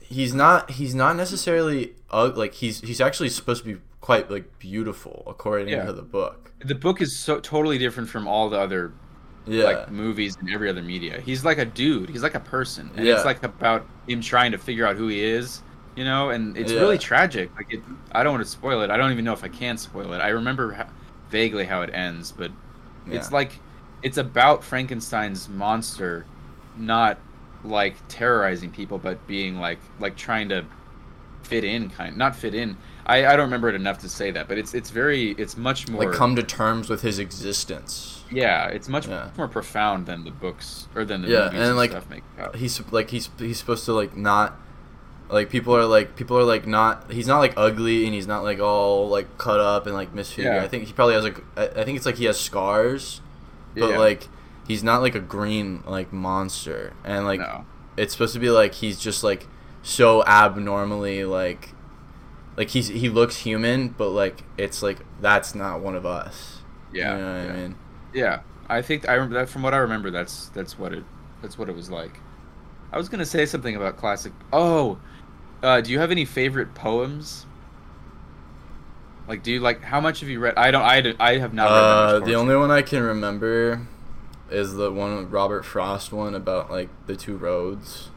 [0.00, 4.58] he's not he's not necessarily uh, like he's he's actually supposed to be quite like
[4.58, 5.84] beautiful according Yeah.
[5.86, 6.52] to the book.
[6.62, 8.92] The book is so totally different from all the other
[9.46, 9.64] Yeah.
[9.64, 11.18] like movies and every other media.
[11.22, 12.10] He's like a dude.
[12.10, 13.14] He's like a person, and Yeah.
[13.14, 15.62] it's like about him trying to figure out who he is,
[15.96, 16.28] you know.
[16.28, 16.80] And it's Yeah.
[16.80, 17.50] really tragic.
[17.56, 17.80] Like it,
[18.12, 18.90] I don't want to spoil it.
[18.90, 20.18] I don't even know if I can spoil it.
[20.18, 20.86] I remember
[21.30, 22.50] vaguely how it ends, but
[23.06, 23.58] it's like
[24.02, 26.24] it's about Frankenstein's monster,
[26.76, 27.18] not
[27.64, 30.64] like terrorizing people, but being like like trying to
[31.42, 32.76] fit in, kind not fit in.
[33.04, 35.88] I, I don't remember it enough to say that, but it's it's very it's much
[35.88, 38.24] more like come to terms with his existence.
[38.30, 39.30] yeah, it's much Yeah.
[39.36, 42.54] more profound than the books or than the Yeah, movies and, and, like.
[42.56, 44.56] He's like he's he's supposed to like not
[45.30, 48.42] like people are like people are like not he's not like ugly and he's not
[48.44, 50.44] like all like cut up and like misfigured.
[50.56, 50.62] Yeah.
[50.62, 53.20] I think he probably has like I think it's like he has scars,
[53.76, 53.98] but Yeah.
[53.98, 54.28] like
[54.66, 57.64] he's not like a green like monster and like no.
[57.96, 59.46] it's supposed to be like he's just like
[59.82, 61.70] so abnormally like
[62.56, 66.58] like he's he looks human but like it's like that's not one of us
[66.92, 67.52] Yeah, you know what yeah.
[67.52, 67.74] i mean
[68.14, 70.10] Yeah, I think I remember that from what I remember.
[70.10, 71.04] That's that's what it
[71.40, 72.20] that's what it was like.
[72.92, 74.32] I was gonna say something about classic.
[74.52, 74.98] Oh,
[75.62, 77.46] uh, do you have any favorite poems?
[79.32, 80.58] Like, do you like how much have you read?
[80.58, 80.82] I don't.
[80.82, 83.80] I, I have not uh the only one i can remember
[84.50, 88.10] is the one robert frost one about like the two roads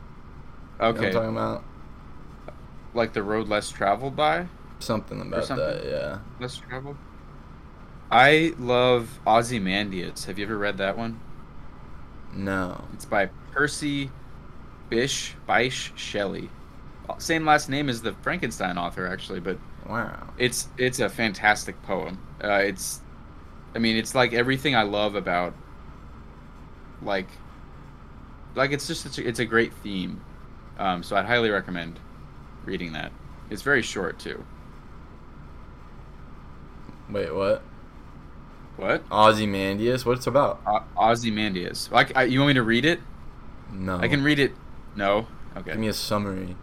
[0.77, 1.63] You know Okay, i'm talking about
[2.93, 4.47] like the road less traveled by,
[4.79, 5.65] something about something?
[5.65, 6.97] that yeah less traveled.
[8.11, 10.25] I love Ozymandias.
[10.25, 11.21] Have you ever read that one?
[12.33, 14.11] no It's by Percy
[14.91, 16.49] Bysshe Bysshe Shelley.
[17.19, 22.19] Same last name as the Frankenstein author, actually, but wow it's it's a fantastic poem.
[22.43, 23.01] Uh, it's,
[23.75, 25.53] I mean, it's like everything I love about,
[27.01, 27.27] like,
[28.55, 30.21] like it's just it's a, it's a great theme.
[30.77, 31.99] Um, so I'd highly recommend
[32.65, 33.11] reading that.
[33.49, 34.45] It's very short too.
[37.09, 37.61] wait what
[38.77, 39.03] What?
[39.11, 41.89] ozymandias what's it about O- Ozymandias.
[41.91, 42.99] Like, I, you want me to read it?
[43.71, 44.53] no I can read it.
[44.95, 45.27] No.
[45.57, 45.71] Okay.
[45.71, 46.55] give me a summary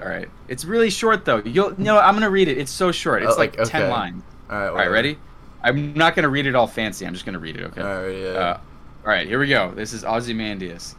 [0.00, 0.28] All right.
[0.48, 1.38] It's really short though.
[1.44, 1.98] You'll no.
[1.98, 2.58] I'm gonna read it.
[2.58, 3.22] It's so short.
[3.22, 4.22] It's Oh, like like, ten lines.
[4.50, 4.90] all right All right.
[4.90, 5.18] Ready?
[5.62, 7.06] I'm not gonna read it all fancy.
[7.06, 7.64] I'm just gonna read it.
[7.64, 7.80] Okay.
[7.80, 8.60] all right yeah Uh,
[9.04, 9.72] all right, here we go.
[9.72, 10.94] This is Ozymandias.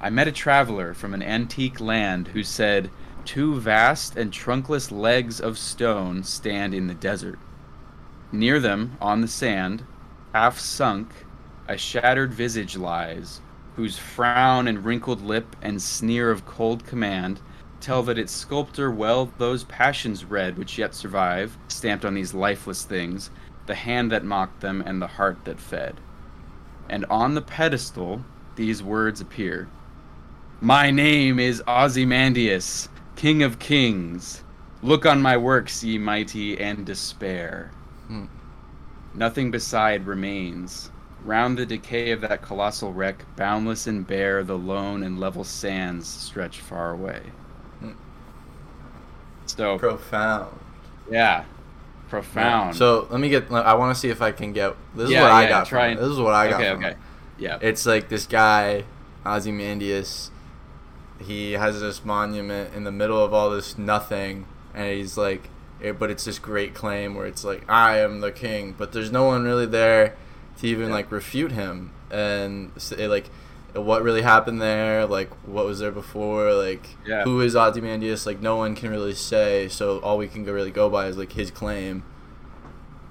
[0.00, 2.90] I met a traveler from an antique land who said,
[3.24, 7.38] Two vast and trunkless legs of stone stand in the desert.
[8.32, 9.84] Near them, on the sand,
[10.32, 11.08] half sunk,
[11.68, 13.40] a shattered visage lies,
[13.76, 17.40] whose frown and wrinkled lip and sneer of cold command
[17.86, 22.84] tell that its sculptor well those passions read which yet survive, stamped on these lifeless
[22.84, 23.30] things,
[23.66, 25.96] the hand that mocked them and the heart that fed
[26.88, 29.68] and on the pedestal these words appear
[30.60, 34.42] My name is Ozymandias, King of Kings.
[34.82, 37.70] Look on my works, ye mighty, and despair.
[38.06, 38.26] Hmm.
[39.14, 40.90] Nothing beside remains.
[41.24, 46.06] Round the decay of that colossal wreck, boundless and bare, the lone and level sands
[46.06, 47.20] stretch far away.
[49.46, 50.48] So, profound
[51.10, 51.44] yeah,
[52.08, 52.74] profound.
[52.76, 53.50] So let me get.
[53.52, 54.74] I want to see if I can get.
[54.94, 55.66] This is Yeah, what I yeah, got.
[55.66, 56.60] try and- This is what I got.
[56.60, 56.96] okay, from okay, it.
[57.38, 58.84] yeah, It's like this guy,
[59.24, 60.30] Ozymandias.
[61.18, 65.48] He has this monument in the middle of all this nothing, and he's like,
[65.80, 69.10] it, but it's this great claim where it's like, I am the king, but there's
[69.12, 70.14] no one really there
[70.58, 70.94] to even Yeah.
[70.94, 73.30] like refute him, and say like,
[73.82, 77.24] what really happened there, like what was there before, like Yeah.
[77.24, 79.68] who is Ozymandias, like no one can really say.
[79.68, 82.02] So all we can go really go by is like his claim.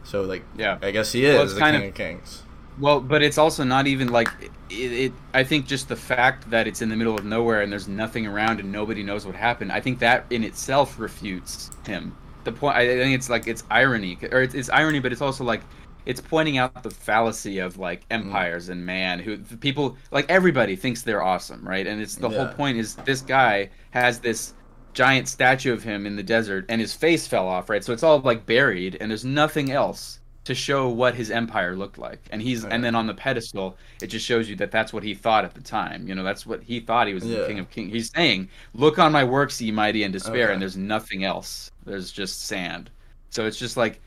[0.03, 0.77] So like, yeah.
[0.81, 2.41] I guess he is it's the kind king of- of kings.
[2.77, 4.27] Well, but it's also not even like
[4.69, 5.13] it, it.
[5.33, 8.27] I think just the fact that it's in the middle of nowhere and there's nothing
[8.27, 9.71] around and nobody knows what happened.
[9.71, 12.17] I think that in itself refutes him.
[12.43, 12.75] The point.
[12.75, 15.61] I think it's like it's irony, or it's, it's irony, but it's also like
[16.05, 18.15] it's pointing out the fallacy of like mm.
[18.15, 21.85] empires and man who the people like everybody thinks they're awesome, right?
[21.87, 24.53] And it's the whole point is this guy has this
[24.93, 27.83] giant statue of him in the desert and his face fell off, right?
[27.83, 31.97] So it's all like buried and there's nothing else to show what his empire looked
[31.97, 32.19] like.
[32.29, 32.71] And he's Right.
[32.71, 35.55] and then on the pedestal, it just shows you that that's what he thought at
[35.55, 36.07] the time.
[36.07, 37.91] You know, that's what he thought he was the king of kings.
[37.91, 40.53] He's saying, "Look on my works, ye mighty, and despair." Okay.
[40.53, 41.71] And there's nothing else.
[41.83, 42.91] There's just sand.
[43.31, 43.99] So it's just like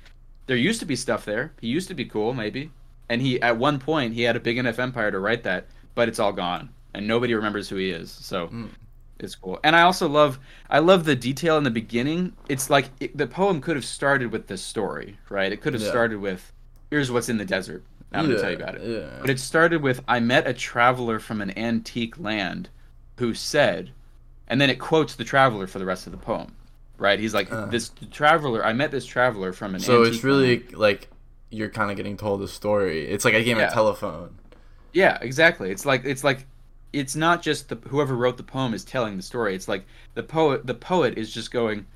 [0.48, 1.52] there used to be stuff there.
[1.60, 2.70] He used to be cool, maybe.
[3.08, 6.08] And he at one point he had a big enough empire to write that, but
[6.08, 6.70] it's all gone.
[6.94, 8.10] And nobody remembers who he is.
[8.10, 8.70] So Mm.
[9.20, 9.60] it's cool.
[9.62, 12.32] And I also love I love the detail in the beginning.
[12.48, 15.52] It's like it, the poem could have started with this story, right?
[15.52, 15.90] It could have Yeah.
[15.90, 16.52] started with
[16.90, 17.84] here's what's in the desert.
[18.12, 18.82] I'm going to tell you about it.
[18.82, 19.18] Yeah.
[19.20, 22.70] But it started with I met a traveler from an antique land
[23.16, 23.90] who said
[24.50, 26.52] and then it quotes the traveler for the rest of the poem.
[26.98, 27.18] Right?
[27.18, 27.66] He's like Uh.
[27.66, 31.08] this traveler I met this traveler from an So it's really like
[31.50, 33.06] you're kind of getting told a story.
[33.08, 33.68] It's like a game Yeah.
[33.68, 34.36] of telephone.
[34.92, 35.70] Yeah, exactly.
[35.70, 36.46] It's like it's like
[36.92, 39.54] it's not just the whoever wrote the poem is telling the story.
[39.54, 39.84] It's like
[40.14, 41.86] the poet the poet is just going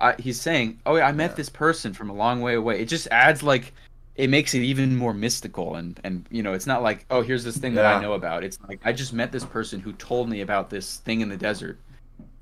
[0.00, 1.36] I, he's saying, "Oh, yeah, I met Yeah.
[1.36, 3.72] this person from a long way away." It just adds like
[4.16, 7.44] it makes it even more mystical and and you know, it's not like, "Oh, here's
[7.44, 10.28] this thing that I know about." It's like I just met this person who told
[10.28, 11.78] me about this thing in the desert.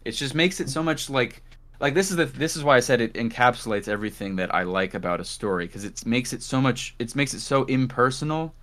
[0.07, 1.43] It just makes it so much like
[1.81, 4.95] like this is the this is why I said it encapsulates everything that I like
[4.95, 8.55] about a story because it makes it so much it makes it so impersonal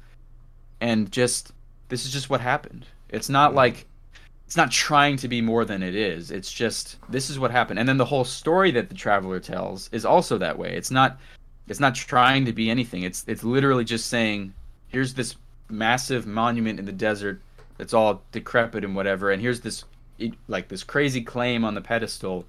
[0.79, 1.51] and just
[1.89, 2.85] this is just what happened.
[3.09, 3.87] It's not like
[4.45, 6.31] it's not trying to be more than it is.
[6.31, 7.79] It's just this is what happened.
[7.79, 10.75] And then the whole story that the traveler tells is also that way.
[10.75, 11.19] It's not
[11.67, 13.03] it's not trying to be anything.
[13.03, 14.53] It's it's literally just saying
[14.89, 15.35] here's this
[15.69, 17.41] massive monument in the desert
[17.77, 19.83] that's all decrepit and whatever and here's this
[20.47, 22.45] like this crazy claim on the pedestal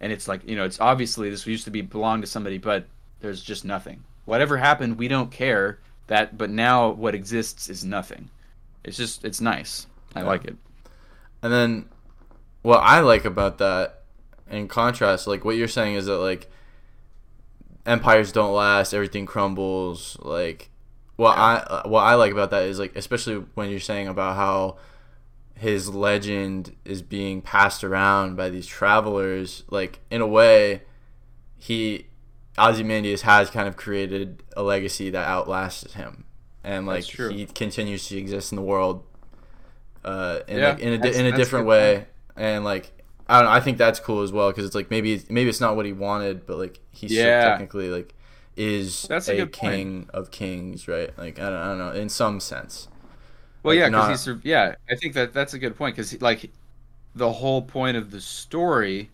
[0.00, 2.86] and it's like, you know, it's obviously this used to be belong to somebody but
[3.20, 4.02] there's just nothing.
[4.24, 8.30] Whatever happened, we don't care that but now what exists is nothing.
[8.84, 9.86] It's just it's nice.
[10.14, 10.26] I Yeah.
[10.26, 10.56] like it.
[11.42, 11.86] And then
[12.62, 14.02] what I like about that
[14.50, 16.50] in contrast, like what you're saying is that like
[17.86, 20.70] empires don't last, everything crumbles, like
[21.16, 24.36] what I uh, what I like about that is like especially when you're saying about
[24.36, 24.78] how
[25.60, 30.82] his legend is being passed around by these travelers, like in a way
[31.58, 32.06] he
[32.58, 36.24] Ozymandias has kind of created a legacy that outlasted him.
[36.64, 39.04] And like he continues to exist in the world
[40.04, 42.92] uh, in, Yeah, like, in a, in a different way, and like
[43.28, 45.60] I don't know, I think that's cool as well because it's like maybe maybe it's
[45.60, 47.50] not what he wanted, but like he still Yeah.
[47.50, 48.14] technically like
[48.56, 49.72] is That's a a, good point.
[49.74, 51.16] king of kings, right?
[51.18, 52.88] Like I don't, I don't know, in some sense.
[53.62, 54.74] Well, Like, yeah, because he's sur- yeah.
[54.90, 56.50] I think that that's a good point because like
[57.14, 59.10] the whole point of the story,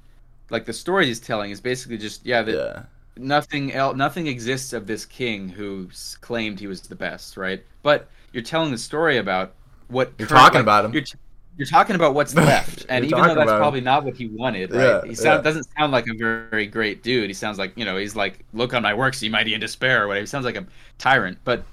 [0.50, 2.82] like the story he's telling, is basically just yeah that Yeah,
[3.16, 5.88] nothing else, nothing exists of this king who
[6.20, 7.64] claimed he was the best, right?
[7.82, 9.52] But you're telling the story about
[9.88, 10.92] what You're current- talking like, about him.
[10.92, 11.18] You're, t-
[11.56, 13.58] you're talking about what's left, and even though that's about him.
[13.58, 14.82] probably not what he wanted, right?
[14.82, 15.42] Yeah, he sound, yeah.
[15.42, 17.30] doesn't sound like a very great dude.
[17.30, 20.04] He sounds like you know he's like look on my works, ye mighty in despair,
[20.04, 20.22] or whatever.
[20.22, 20.66] He sounds like a
[20.98, 21.64] tyrant, but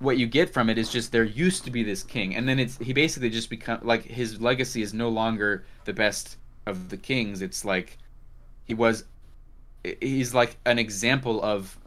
[0.00, 2.58] what you get from it is just there used to be this king, and then
[2.58, 6.36] it's he basically just become like his legacy is no longer the best
[6.66, 7.40] of the kings.
[7.42, 7.96] It's like
[8.64, 9.04] he was
[10.00, 11.78] he's like an example of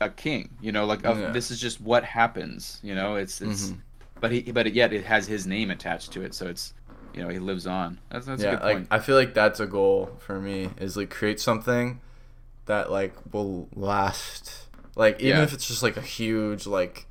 [0.00, 1.30] a king you know like of, Yeah.
[1.30, 3.78] this is just what happens you know it's it's Mhm.
[4.20, 6.74] but he but yet it has his name attached to it so it's
[7.14, 8.56] you know he lives on that's, that's yeah.
[8.56, 12.00] good Like I feel like that's a goal for me is like create something
[12.66, 14.68] that like will last.
[14.96, 15.42] Like even Yeah.
[15.44, 17.06] if it's just like a huge like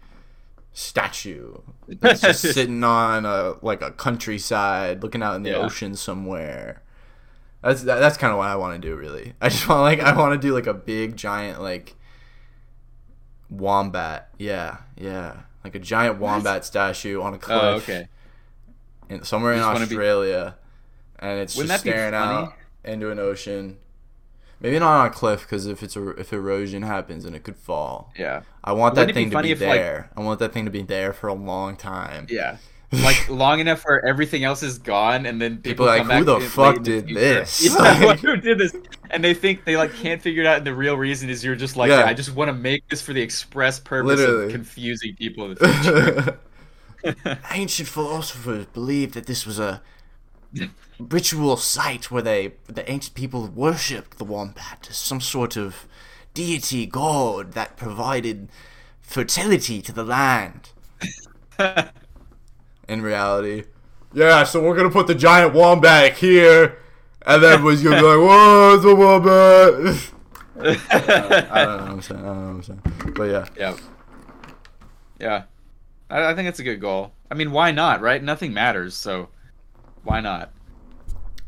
[0.78, 1.56] statue
[1.88, 5.56] that's just sitting on a like a countryside looking out in the Yeah.
[5.58, 6.84] ocean somewhere.
[7.62, 9.34] That's that, that's kind of what I want to do really.
[9.42, 11.96] I just want like I want to do like a big giant like
[13.50, 14.30] wombat.
[14.38, 15.38] Yeah, yeah.
[15.64, 18.08] Like a giant wombat statue on a cliff oh okay
[19.10, 20.56] in, somewhere in You be- Australia,
[21.20, 23.78] and it's Wouldn't just staring out into an ocean.
[24.62, 27.58] Maybe not on a cliff because if it's a, if erosion happens and it could
[27.58, 28.12] fall.
[28.18, 30.10] yeah I want Wouldn't that it be thing to be if, like- there.
[30.16, 32.28] I want that thing to be there for a long time.
[32.30, 32.58] yeah
[33.04, 36.26] like long enough where everything else is gone and then People people, like, "Who back
[36.26, 37.66] the fuck in the did this?
[37.76, 38.74] yeah, Like- like, who did this
[39.10, 41.56] and they think they like can't figure it out and the real reason is you're
[41.56, 42.06] just like Yeah.
[42.06, 44.46] i just want to make this for the express purpose Literally.
[44.46, 46.40] of confusing people in the future
[47.52, 49.82] Ancient philosophers believed that this was a
[51.00, 55.88] ritual site where they the ancient people worshipped the wombat as some sort of
[56.34, 58.50] deity god that provided
[59.02, 60.70] fertility to the land.
[62.88, 63.64] In reality,
[64.14, 64.44] yeah.
[64.44, 66.78] So we're gonna put the giant wombat here,
[67.26, 70.12] and then was gonna be like, "Whoa, it's a wombat."
[71.52, 72.22] I don't know what I'm saying.
[72.22, 73.14] I don't know what I'm saying.
[73.16, 73.78] But yeah, Yeah.
[75.20, 75.44] Yeah.
[76.10, 77.14] I, I think it's a good goal.
[77.30, 78.22] I mean, why not, right?
[78.22, 79.30] Nothing matters, so
[80.06, 80.52] why not?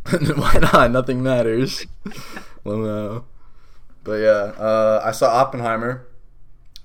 [0.36, 0.92] Why not?
[0.92, 1.86] Nothing matters.
[2.64, 3.26] well, no.
[4.06, 6.08] But yeah, uh, I saw Oppenheimer.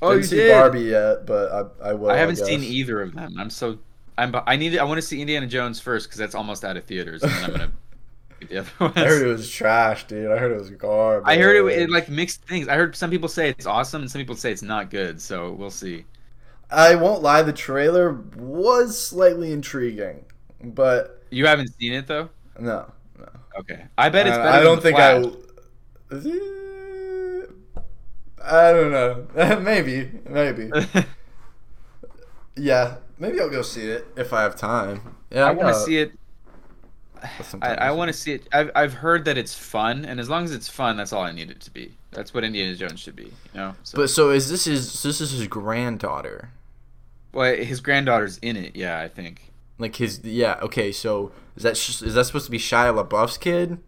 [0.01, 0.53] Oh, Didn't you see did.
[0.53, 2.11] Barbie yet, but I I will.
[2.11, 2.47] I haven't guess.
[2.47, 3.37] seen either of them.
[3.39, 3.79] I'm so
[4.19, 6.85] I'm I need I want to see Indiana Jones first because that's almost out of
[6.85, 7.73] theaters, and then I'm gonna
[8.49, 8.97] the other ones.
[8.97, 10.33] I heard it was trash, dude.
[10.33, 11.29] I heard it was garbage.
[11.29, 12.67] I heard it, it like mixed things.
[12.67, 15.21] I heard some people say it's awesome and some people say it's not good.
[15.21, 16.05] So we'll see.
[16.71, 20.25] I won't lie, the trailer was slightly intriguing,
[20.63, 22.29] but You haven't seen it though.
[22.59, 23.29] no, no.
[23.61, 24.59] Okay, I bet it's I- better.
[24.59, 24.97] I don't than think
[26.09, 27.49] The
[28.45, 28.69] I.
[28.69, 29.59] I don't know.
[29.61, 30.71] maybe, maybe.
[32.55, 34.07] Yeah, maybe I'll go see it.
[34.15, 35.17] if I have time.
[35.31, 36.13] Yeah, I want to see it.
[37.63, 38.47] I, I want to see it.
[38.53, 41.33] I've, I've heard that it's fun, and as long as it's fun, that's all I
[41.33, 41.93] need it to be.
[42.11, 43.75] That's what Indiana Jones should be, you know.
[43.85, 45.03] So, But so is this his?
[45.03, 46.51] This is his granddaughter.
[47.33, 48.77] Well, his granddaughter's in it.
[48.77, 49.51] Yeah, I think.
[49.79, 50.59] Like his yeah.
[50.63, 53.79] Okay, so is that sh- is that supposed to be Shia LaBeouf's kid?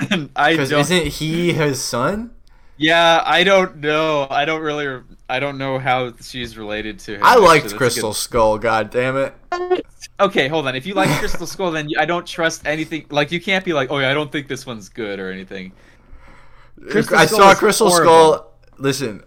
[0.36, 0.80] I Because don't.
[0.80, 2.32] isn't he his son?
[2.76, 4.26] Yeah, I don't know.
[4.30, 5.02] I don't really.
[5.28, 7.20] I don't know how she's related to him.
[7.22, 8.58] I liked a Crystal Skull.
[8.58, 9.34] God damn it!
[10.18, 10.74] Okay, hold on.
[10.74, 13.06] If you like Crystal Skull, then I don't trust anything.
[13.10, 15.72] Like you can't be like, oh yeah, I don't think this one's good or anything.
[16.90, 18.12] Crystal I Skull saw Crystal horrible.
[18.34, 18.52] Skull.
[18.78, 19.22] Listen,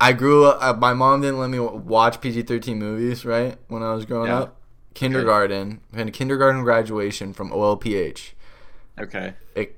[0.00, 0.58] I grew up.
[0.62, 3.24] Uh, my mom didn't let me watch PG thirteen movies.
[3.24, 4.40] Right when I was growing Yeah.
[4.40, 4.59] up,
[5.00, 8.32] kindergarten and kindergarten graduation from OLPH.
[9.00, 9.34] Okay.
[9.54, 9.76] It,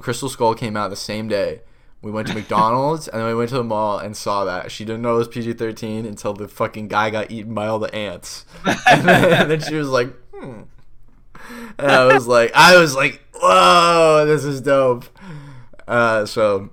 [0.00, 1.60] Crystal Skull came out the same day.
[2.00, 4.72] We went to McDonald's and then we went to the mall and saw that.
[4.72, 7.78] She didn't know it was PG thirteen until the fucking guy got eaten by all
[7.78, 10.62] the ants, and, then, and then she was like, hmm.
[11.78, 15.04] And I was like, I was like, whoa, this is dope.
[15.86, 16.70] Uh, so.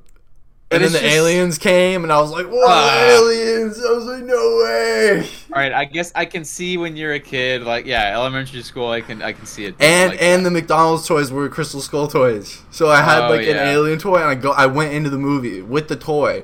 [0.69, 3.07] But And then the just- aliens came, and I was like, "What Ah.
[3.09, 5.73] aliens?" I was like, "No way!" All right.
[5.73, 8.89] I guess I can see when you're a kid, like yeah, elementary school.
[8.91, 9.73] I can I can see it.
[9.79, 10.49] And like and that.
[10.49, 12.61] the McDonald's toys were Crystal Skull toys.
[12.69, 15.17] So I had Oh, like an alien toy, and I go, I went into the
[15.17, 16.43] movie with the toy.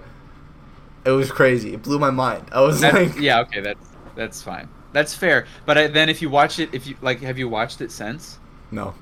[1.06, 1.74] It was crazy.
[1.76, 2.46] It blew my mind.
[2.52, 4.70] I was That- like, yeah, okay, that's that's fine.
[4.92, 5.46] That's fair.
[5.68, 8.40] But I, then if you watch it, if you like, have you watched it since?
[8.72, 8.96] no.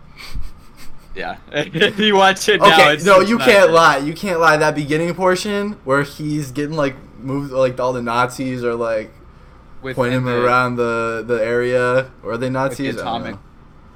[1.15, 1.37] Yeah.
[1.51, 3.73] if you watch it now, Okay, it's, no, you can't good.
[3.73, 3.97] lie.
[3.97, 4.57] You can't lie.
[4.57, 9.11] That beginning portion where he's getting like moved, like all the Nazis are like
[9.81, 12.11] With pointing him the- around the the area.
[12.23, 12.95] Or are they Nazis?
[12.95, 13.35] the atomic.
[13.35, 13.39] know.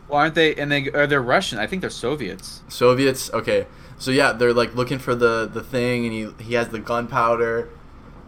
[0.09, 0.55] Well, aren't they?
[0.55, 1.59] And they are they Russian?
[1.59, 2.61] I think they're Soviets.
[2.69, 3.29] Soviets.
[3.33, 3.65] Okay,
[3.97, 7.67] so yeah, they're like looking for the the thing, and he he has the gunpowder,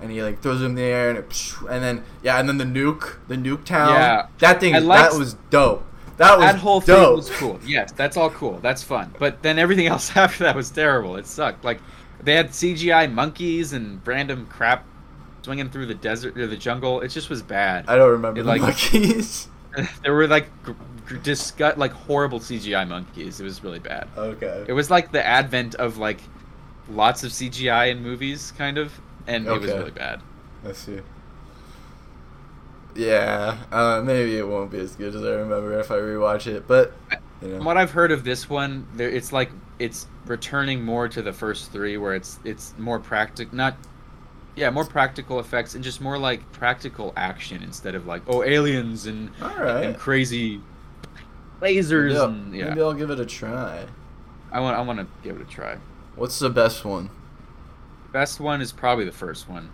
[0.01, 2.57] and he like throws him in the air, and it, and then yeah, and then
[2.57, 3.93] the nuke, the nuke town.
[3.93, 4.27] Yeah.
[4.39, 5.85] that thing I liked- that was dope.
[6.19, 7.59] That was that whole thing was cool.
[7.65, 8.59] Yes, that's all cool.
[8.59, 9.13] That's fun.
[9.17, 11.15] But then everything else after that was terrible.
[11.15, 11.63] It sucked.
[11.63, 11.79] Like
[12.21, 14.85] they had CGI monkeys and random crap
[15.41, 17.01] swinging through the desert or the jungle.
[17.01, 17.85] It just was bad.
[17.87, 19.47] I don't remember It, the like- monkeys.
[20.03, 20.73] there were like gr-
[21.05, 23.39] gr- disgust like horrible CGI monkeys.
[23.39, 24.07] It was really bad.
[24.17, 24.65] okay.
[24.67, 26.19] It was like the advent of like
[26.89, 28.91] lots of CGI in movies, kind of,
[29.27, 30.21] and it was really bad.
[30.63, 30.99] Let's see.
[32.95, 36.67] Yeah, uh, maybe it won't be as good as I remember if I rewatch it,
[36.67, 36.93] but
[37.41, 37.57] you know.
[37.57, 41.31] From what I've heard of this one, there it's like it's returning more to the
[41.31, 43.75] first three, where it's it's more practical, not
[44.55, 49.05] yeah, more practical effects and just more like practical action instead of like oh aliens
[49.05, 49.85] and right.
[49.85, 50.59] and crazy
[51.61, 52.69] lasers Maybe I'll, and yeah.
[52.69, 53.85] maybe I'll give it a try.
[54.51, 55.77] I want I want to give it a try.
[56.15, 57.09] What's the best one?
[58.11, 59.69] Best one is probably the first one.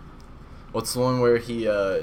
[0.72, 2.02] What's the one where he, uh,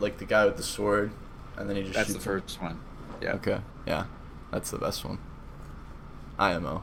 [0.00, 1.12] like the guy with the sword,
[1.56, 2.20] and then he just That's the him?
[2.22, 2.80] first one.
[3.20, 3.34] Yeah.
[3.34, 4.04] Okay, yeah,
[4.50, 5.18] that's the best one.
[6.38, 6.82] IMO.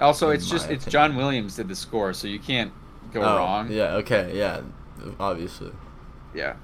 [0.00, 0.86] Also, it's just my it's.
[0.86, 2.72] John Williams did the score, so you can't
[3.12, 3.70] go Oh, wrong.
[3.70, 3.94] Yeah.
[3.96, 4.32] Okay.
[4.36, 4.60] Yeah.
[5.20, 5.70] Obviously,
[6.34, 6.54] Yeah.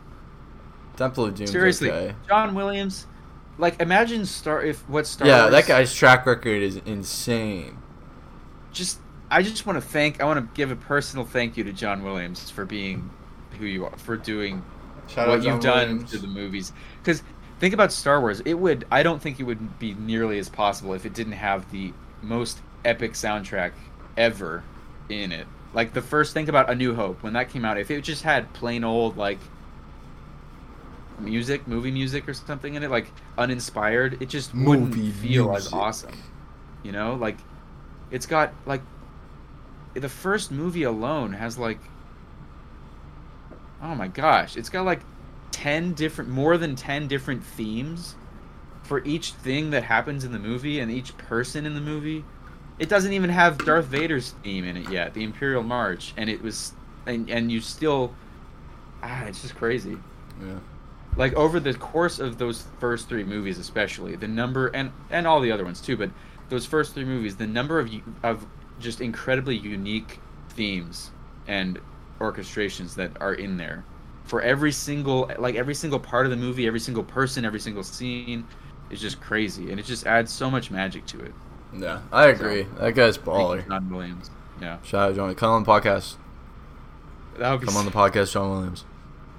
[0.97, 1.47] Temple of Doom.
[1.47, 2.15] Seriously, Okay.
[2.29, 3.07] John Williams.
[3.59, 5.53] Like, imagine Star if what Star yeah, Wars.
[5.53, 7.79] that guy's track record is insane.
[8.73, 8.99] Just,
[9.31, 10.21] I just want to thank.
[10.21, 13.11] I want to give a personal thank you to John Williams for being
[13.59, 14.65] who you are, for doing
[15.11, 16.11] Shout what out you've done Williams.
[16.11, 16.73] to the movies.
[17.03, 17.23] Because
[17.59, 18.41] think about Star Wars.
[18.45, 18.87] It would.
[18.91, 21.93] I don't think it would be nearly as possible if it didn't have the
[22.23, 23.73] most epic soundtrack
[24.17, 24.63] ever
[25.09, 25.47] in it.
[25.73, 27.79] Like the first, think about A New Hope when that came out.
[27.79, 29.39] If it just had plain old like
[31.19, 35.73] music, movie music or something in it, like uninspired, it just wouldn't Movie feel as
[35.73, 36.19] awesome.
[36.83, 37.37] You know, like
[38.11, 38.83] it's got like
[39.95, 41.79] the first movie alone has like
[43.83, 45.01] oh my gosh, it's got like
[45.53, 48.15] 10 different more than 10 different themes
[48.83, 52.25] for each thing that happens in the movie and each person in the movie.
[52.79, 56.43] It doesn't even have Darth Vader's theme in it yet, the Imperial March, and it
[56.43, 56.73] was
[57.07, 58.13] and and you still
[59.03, 59.97] ah, it's just crazy
[60.43, 60.59] Yeah.
[61.17, 65.41] like over the course of those first three movies especially the number and and all
[65.41, 66.11] the other ones too but
[66.51, 67.91] those first three movies the number of
[68.23, 68.45] of
[68.81, 71.11] just incredibly unique themes
[71.49, 71.79] and
[72.21, 73.85] orchestrations that are in there
[74.25, 77.83] for every single like every single part of the movie every single person every single
[77.83, 78.47] scene
[78.91, 81.33] is just crazy and it just adds so much magic to it
[81.77, 82.67] Yeah, I agree.
[82.79, 83.67] That guy's baller.
[83.67, 84.31] John Williams
[84.61, 85.35] yeah Shout out John.
[85.35, 86.17] Come on the podcast.
[87.39, 88.85] that would be Come on the podcast, John Williams.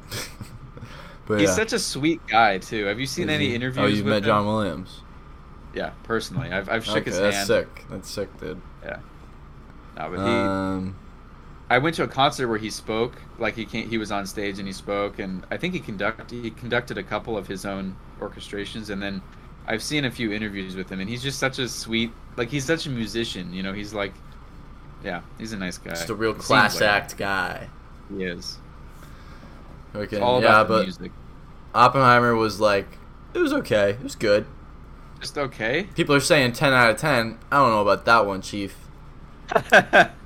[1.28, 1.56] but he's yeah.
[1.56, 3.56] such a sweet guy too have you seen Is any he?
[3.56, 4.24] interviews Oh, you've met him?
[4.24, 5.02] John Williams.
[5.74, 7.86] yeah personally i've, I've shook okay, his that's hand that's sick.
[7.90, 8.62] That's sick, dude.
[8.84, 9.00] yeah
[9.98, 10.96] no, but he, Um,
[11.72, 14.60] I went to a concert where he spoke, like he came, he was on stage
[14.60, 17.96] and he spoke, and I think he conducted he conducted a couple of his own
[18.20, 19.22] orchestrations, and then
[19.66, 22.66] I've seen a few interviews with him, and he's just such a sweet, like he's
[22.66, 24.14] such a musician, you know, he's like,
[25.02, 25.92] yeah, he's a nice guy.
[25.92, 27.70] just a real class like act guy.
[28.14, 28.58] He is.
[29.96, 31.14] Okay, It's all yeah, about the but music.
[31.74, 32.98] Oppenheimer was like,
[33.34, 33.92] it was okay.
[33.92, 34.46] It was good.
[35.22, 35.88] Just okay.
[35.96, 37.40] People are saying 10 out of 10.
[37.50, 38.76] I don't know about that one, Chief.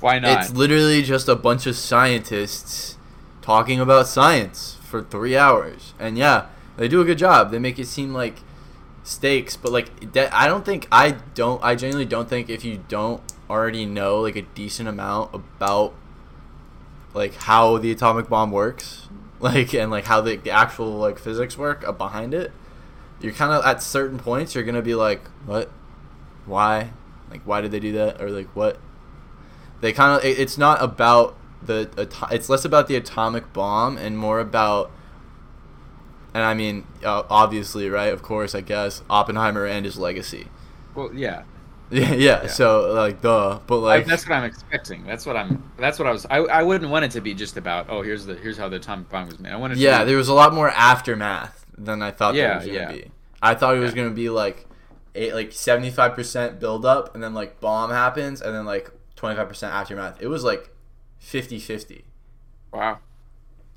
[0.00, 0.42] Why not?
[0.42, 2.96] It's literally just a bunch of scientists
[3.42, 5.94] talking about science for three hours.
[5.98, 6.46] And yeah,
[6.76, 7.50] they do a good job.
[7.50, 8.40] They make it seem like
[9.02, 11.62] stakes, but like that, I don't think I don't.
[11.62, 15.94] I genuinely don't think if you don't already know like a decent amount about
[17.14, 19.08] like how the atomic bomb works,
[19.40, 22.52] like and like how the, the actual like physics work behind it,
[23.20, 25.70] you're kind of at certain points you're gonna be like, what,
[26.46, 26.90] why,
[27.30, 28.78] like why did they do that, or like what
[29.80, 33.96] they kind of it, it's not about the ato- it's less about the atomic bomb
[33.98, 34.90] and more about
[36.34, 40.48] and I mean uh, obviously right of course I guess Oppenheimer and his legacy
[40.94, 41.42] well, yeah.
[41.90, 45.04] yeah yeah, so like duh but I, like that's what I'm expecting.
[45.04, 45.70] That's what I'm.
[45.78, 46.26] That's what I was.
[46.26, 47.86] I, I wouldn't want it to be just about.
[47.88, 49.52] Oh, here's the here's how the atomic bomb was made.
[49.52, 49.76] I wanted.
[49.76, 52.66] To yeah be, there was a lot more aftermath than I thought Yeah, there was
[52.66, 52.92] gonna yeah.
[52.92, 53.10] be
[53.40, 54.02] I thought it was Yeah.
[54.02, 54.66] gonna be like
[55.14, 58.90] eight like seventy five percent build up and then like bomb happens and then like
[59.18, 60.70] twenty five percent aftermath it was like
[61.20, 62.02] 50-50
[62.72, 63.00] Wow.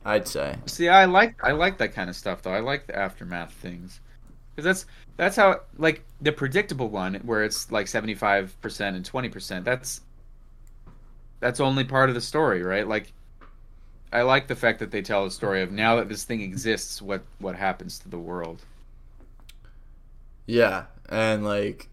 [0.05, 2.53] I'd say See, I like I like that kind of stuff though.
[2.53, 3.99] I like the aftermath things
[4.55, 4.85] because that's
[5.17, 9.65] that's how like the predictable one where it's like seventy five percent and twenty percent.
[9.65, 10.01] That's
[11.39, 12.87] that's only part of the story, right?
[12.87, 13.13] Like,
[14.13, 17.01] I like the fact that they tell the story of now that this thing exists,
[17.01, 18.65] what what happens to the world.
[20.45, 21.89] Yeah, and like,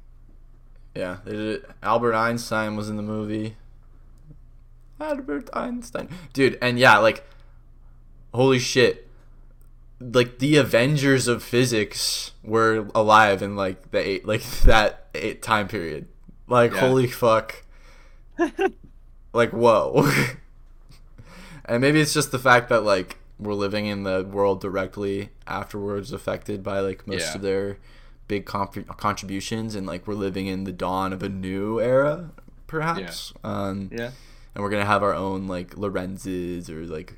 [0.99, 1.70] yeah, they did it.
[1.82, 3.55] Albert Einstein was in the movie.
[5.01, 7.24] Albert Einstein, dude, and yeah, like,
[8.34, 9.07] holy shit,
[10.01, 15.68] like the Avengers of physics were alive in like the eight, like that eight time
[15.68, 16.09] period.
[16.49, 16.80] Like, Yeah.
[16.80, 17.62] holy fuck,
[19.32, 20.11] like whoa.
[21.64, 26.12] and maybe it's just the fact that like we're living in the world directly afterwards
[26.12, 27.34] affected by like most Yeah.
[27.36, 27.78] of their
[28.29, 32.31] big comp- contributions and like we're living in the dawn of a new era
[32.66, 34.11] perhaps um Yeah.
[34.55, 37.14] and we're gonna have our own like lorentzes or like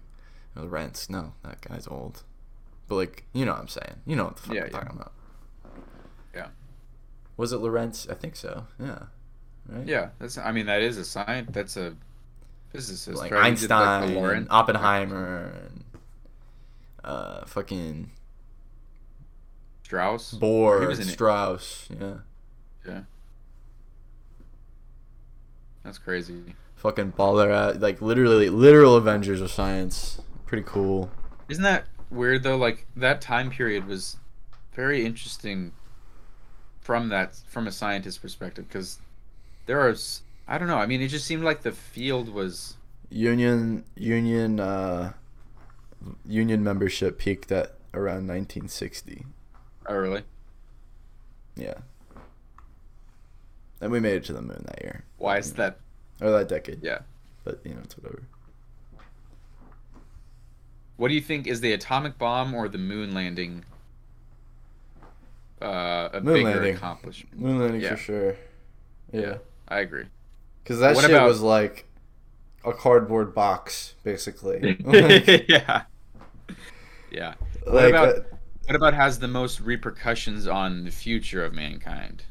[0.57, 2.23] lorentz no that guy's old
[2.89, 4.79] but like you know what i'm saying you know what the fuck Yeah, i'm yeah.
[4.79, 5.13] talking about
[6.35, 6.47] Yeah.
[7.37, 9.05] was it lorentz i think so yeah
[9.69, 10.39] right Yeah, that's.
[10.39, 11.49] I mean, that is a science.
[11.53, 11.95] That's a
[12.73, 13.17] physicist.
[13.19, 13.55] like right?
[13.57, 15.85] Did, like, einstein Lorentz- and oppenheimer and
[17.05, 18.11] uh fucking
[19.91, 20.35] Strauss.
[20.35, 21.11] bohr He was in it.
[21.11, 22.19] strauss yeah
[22.87, 23.01] Yeah.
[25.83, 26.55] That's crazy.
[26.77, 30.21] fucking baller at like literally literal Avengers of science.
[30.47, 31.11] Pretty cool.
[31.49, 32.57] Isn't that weird though?
[32.57, 34.17] Like that time period was
[34.75, 35.73] very interesting
[36.81, 39.01] from that from a scientist perspective because
[39.67, 39.95] there are
[40.47, 40.79] I don't know.
[40.79, 42.77] I mean, it just seemed like the field was
[43.11, 45.15] Union union uh
[46.25, 49.27] union membership peaked at around 1960.
[49.91, 50.23] Early.
[51.57, 51.75] Yeah.
[53.81, 55.05] And we made it to the moon that year.
[55.19, 55.79] Why is that?
[56.21, 56.81] Or that decade.
[56.83, 57.01] Yeah.
[57.45, 58.23] But you know, it's whatever.
[60.97, 63.65] What do you think is the atomic bomb or the moon landing?
[65.63, 66.75] Uh, a Moon bigger landing.
[66.77, 67.39] accomplishment.
[67.41, 67.91] Moon landing Yeah.
[67.91, 68.37] for sure.
[69.13, 69.39] Yeah.
[69.69, 70.07] I agree.
[70.65, 71.87] Cuz that What shit about- was like
[72.65, 74.77] a cardboard box basically.
[75.49, 75.83] yeah.
[77.11, 77.35] Yeah.
[77.67, 78.21] like about- uh,
[78.67, 82.23] What about has the most repercussions on the future of mankind,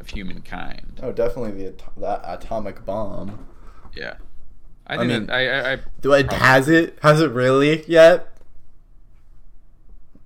[0.00, 1.00] of humankind?
[1.02, 3.46] oh, definitely the at- that atomic bomb.
[3.94, 4.14] Yeah,
[4.86, 6.46] I I think mean- I, I, I Do it Probably.
[6.46, 6.98] has it?
[7.02, 8.28] Has it really yet?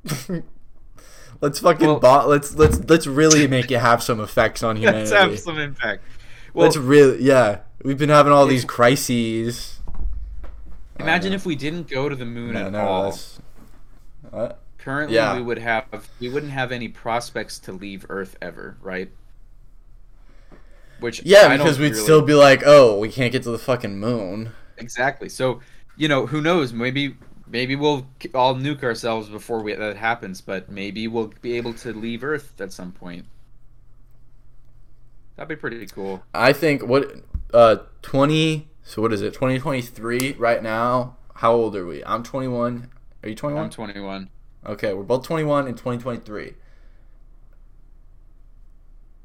[1.40, 5.10] let's fucking Well- bo- let's let's let's really make it have some effects on humanity.
[5.10, 6.02] let's have some impact.
[6.54, 7.60] Well, let's really yeah.
[7.84, 9.80] We've been having all these crises.
[10.98, 13.02] imagine Uh, if we didn't go to the moon no, at no, all.
[13.04, 13.38] that's-
[14.30, 14.61] what?
[14.82, 15.36] Currently, Yeah.
[15.36, 15.84] we would have
[16.18, 19.10] we wouldn't have any prospects to leave Earth ever, right?
[20.98, 23.58] Which Yeah, I because we'd really- still be like, oh, we can't get to the
[23.58, 24.50] fucking moon.
[24.78, 25.28] exactly.
[25.28, 25.60] So,
[25.96, 26.72] you know, who knows?
[26.72, 27.16] Maybe
[27.46, 31.92] maybe we'll all nuke ourselves before we, that happens, but maybe we'll be able to
[31.92, 33.26] leave Earth at some point.
[35.36, 36.24] That'd be pretty cool.
[36.34, 37.22] I think what
[37.54, 38.68] uh twenty.
[38.82, 39.32] So what is it?
[39.32, 41.16] Twenty twenty three right now.
[41.36, 42.04] How old are we?
[42.04, 42.88] I'm twenty one.
[43.22, 43.70] Are you twenty one?
[43.78, 44.28] I'm one?
[44.64, 44.74] 21.
[44.74, 46.54] Okay, we're both 21 in 2023.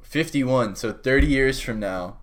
[0.01, 2.17] 51, so 30 years from now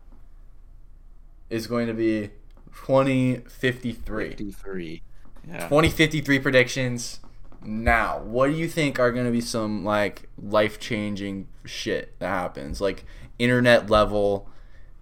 [1.51, 2.31] is going to be
[2.75, 4.29] 2053.
[4.31, 5.03] 53.
[5.47, 5.59] Yeah.
[5.69, 7.21] 2053 predictions.
[7.62, 12.81] Now, what do you think are going to be some like life-changing shit that happens?
[12.81, 13.05] Like
[13.39, 14.49] internet level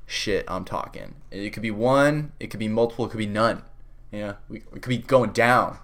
[0.06, 1.14] shit I'm talking.
[1.30, 3.62] It could be one, it could be multiple, it could be none.
[4.10, 5.78] Yeah, we it could be going down.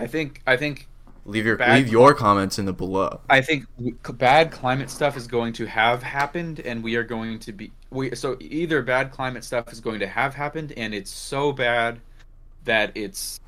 [0.00, 0.88] I think I think
[1.26, 3.20] Leave your Bad leave your comments in the below.
[3.28, 3.66] I think
[4.14, 8.14] bad climate stuff is going to have happened, and we are going to be we.
[8.14, 12.00] So either bad climate stuff is going to have happened, and it's so bad
[12.64, 13.38] that it's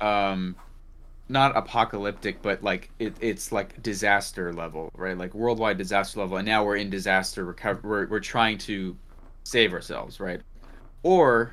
[0.00, 0.56] um
[1.28, 5.16] not apocalyptic, but like it, it's like disaster level, right?
[5.16, 7.80] Like worldwide disaster level, and now we're in disaster recover.
[7.84, 8.96] We're we're trying to
[9.44, 10.40] save ourselves, right?
[11.04, 11.52] Or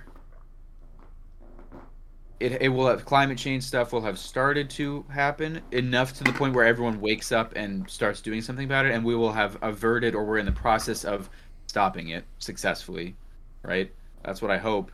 [2.45, 6.33] it, it will have climate change stuff will have started to happen enough to the
[6.33, 9.57] point where everyone wakes up and starts doing something about it and we will have
[9.61, 11.29] averted or we're in the process of
[11.67, 13.15] stopping it successfully
[13.63, 13.91] right?
[14.23, 14.91] That's what i hope.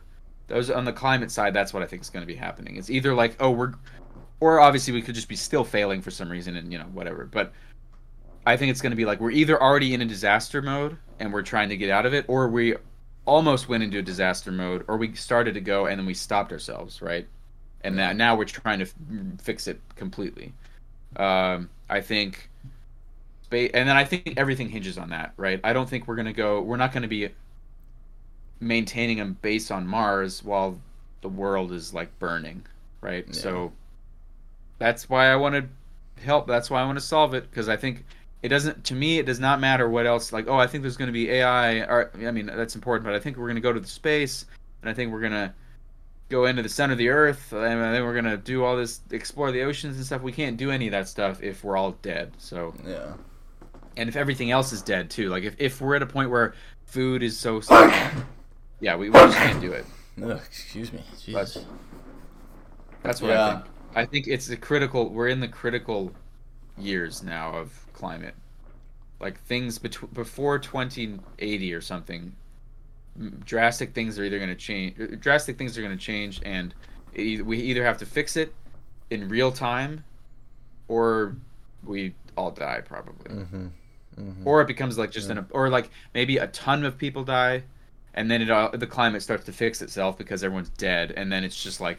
[0.48, 2.76] Those on the climate side that's what i think is going to be happening.
[2.76, 3.74] It's either like oh we're
[4.42, 7.24] or obviously we could just be still failing for some reason and you know whatever
[7.26, 7.52] but
[8.44, 11.32] i think it's going to be like we're either already in a disaster mode and
[11.32, 12.74] we're trying to get out of it or we
[13.24, 16.50] almost went into a disaster mode or we started to go and then we stopped
[16.50, 17.28] ourselves right
[17.84, 18.94] and now, now we're trying to f-
[19.40, 20.52] fix it completely.
[21.16, 22.48] Um, i think
[23.50, 25.60] ba- and then i think everything hinges on that right?
[25.62, 27.28] I don't think we're going to go we're not going to be
[28.60, 30.80] maintaining a base on mars while
[31.20, 32.64] the world is like burning
[33.02, 33.24] right?
[33.26, 33.34] Yeah.
[33.34, 33.72] so
[34.78, 37.76] that's why i want to help that's why i want to solve it because i
[37.76, 38.04] think
[38.42, 40.96] it doesn't to me it does not matter what else like oh i think there's
[40.96, 43.60] going to be ai or i mean that's important but i think we're going to
[43.60, 44.46] go to the space
[44.80, 45.52] and i think we're going to
[46.32, 49.52] go into the center of the earth and then we're to do all this explore
[49.52, 52.32] the oceans and stuff we can't do any of that stuff if we're all dead
[52.38, 53.12] so Yeah.
[53.98, 56.54] and if everything else is dead too like if, if we're at a point where
[56.86, 57.60] food is so
[58.80, 59.84] yeah we, we just can't do it
[60.22, 61.02] Ugh, excuse me.
[61.20, 61.66] Jesus.
[63.02, 63.46] that's what Yeah.
[63.46, 66.12] i think i think it's a critical we're in the critical
[66.78, 68.34] years now of climate
[69.20, 72.34] like things betw- before 2080 or something
[73.44, 76.74] drastic things are either going to change drastic things are going to change and
[77.14, 78.54] we either have to fix it
[79.10, 80.02] in real time
[80.88, 81.36] or
[81.84, 83.66] we all die probably Mm-hmm.
[84.18, 84.46] Mm-hmm.
[84.46, 87.62] or it becomes like just an or like maybe a ton of people die
[88.14, 91.44] and then it all the climate starts to fix itself because everyone's dead and then
[91.44, 91.98] it's just like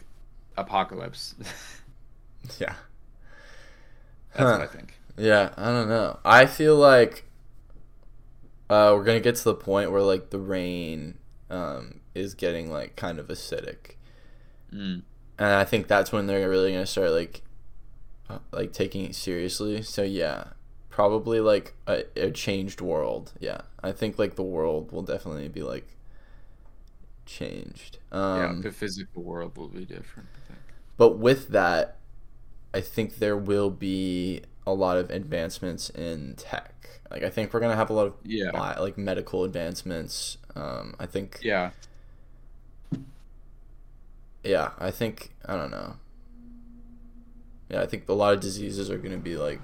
[0.57, 1.33] apocalypse
[2.59, 2.73] yeah
[4.33, 4.51] that's Yeah.
[4.51, 6.17] what i think Yeah, I don't know.
[6.25, 7.23] I feel like
[8.73, 11.17] uh, we're gonna get to the point where like the rain
[11.49, 13.95] um, is getting like kind of acidic,
[14.73, 15.03] mm.
[15.37, 17.43] and I think that's when they're really gonna start like
[18.29, 19.83] uh, like taking it seriously.
[19.83, 20.45] So yeah,
[20.89, 23.33] probably like a, a changed world.
[23.39, 25.87] Yeah, I think like the world will definitely be like
[27.25, 27.99] changed.
[28.11, 30.59] Um, yeah the physical world will be different I think.
[30.97, 31.97] but with that,
[32.73, 36.72] I think there will be a lot of advancements in tech.
[37.11, 38.51] Like I think we're gonna have a lot of Yeah.
[38.51, 40.37] bi- like medical advancements.
[40.55, 41.71] Um, I think yeah.
[44.43, 45.95] yeah I think I don't know.
[47.69, 49.59] Yeah, I think a lot of diseases are gonna be like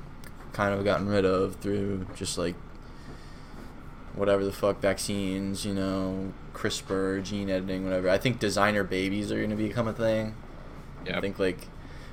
[0.54, 2.56] kind of gotten rid of through just like
[4.16, 8.10] whatever the fuck vaccines, you know, CRISPR, gene editing, whatever.
[8.10, 10.36] I think designer babies are gonna become a thing.
[11.06, 11.18] Yeah.
[11.18, 11.68] I think like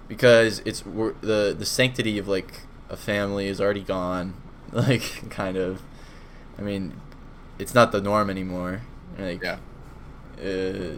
[0.09, 4.35] because it's the the sanctity of like a family is already gone,
[4.73, 5.83] like kind of.
[6.59, 7.01] I mean,
[7.59, 8.83] it's not the norm anymore.
[9.19, 9.59] Like, yeah
[10.39, 10.97] uh,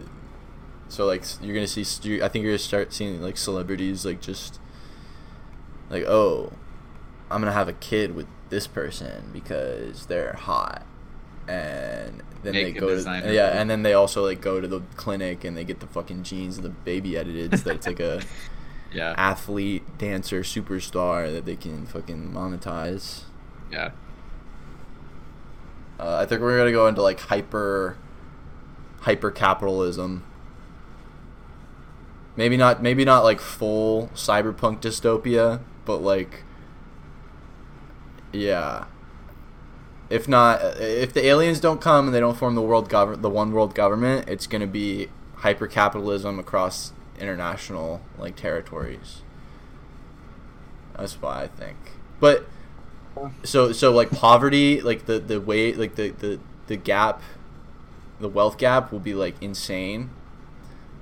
[0.87, 1.81] so like you're gonna see.
[2.21, 4.59] I think you're gonna start seeing like celebrities like just
[5.89, 6.51] like oh,
[7.29, 10.85] I'm gonna have a kid with this person because they're hot,
[11.47, 15.43] and then they go to yeah, and then they also like go to the clinic
[15.43, 18.21] and they get the fucking genes of the baby edited so that it's like a
[18.91, 23.23] yeah athlete, dancer, superstar that they can fucking monetize.
[23.71, 23.91] Yeah
[25.99, 27.97] Uh, I think we're gonna go into like hyper,
[29.01, 30.23] hyper capitalism.
[32.37, 36.43] Maybe not, maybe not like full cyberpunk dystopia, but like,
[38.31, 38.85] yeah.
[40.09, 43.29] If not, if the aliens don't come and they don't form the world govern, the
[43.29, 49.21] one world government, it's gonna be hyper capitalism across international like territories.
[50.97, 51.77] That's why I think,
[52.19, 52.45] but
[53.43, 57.21] so so like poverty like the the way like the the the gap
[58.19, 60.09] the wealth gap will be like insane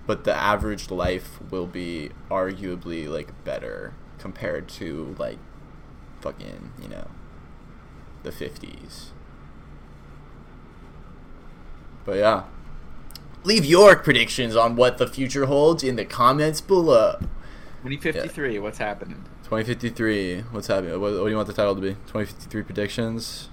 [0.06, 5.38] but the average life will be arguably like better compared to like
[6.22, 7.08] fucking you know
[8.24, 9.12] the 50s
[12.08, 12.44] but yeah.
[13.44, 17.20] Leave your predictions on what the future holds in the comments below.
[17.84, 21.92] 2053 what's happening 2053 what's happening what, what do you want the title to be
[22.08, 23.48] 2053 predictions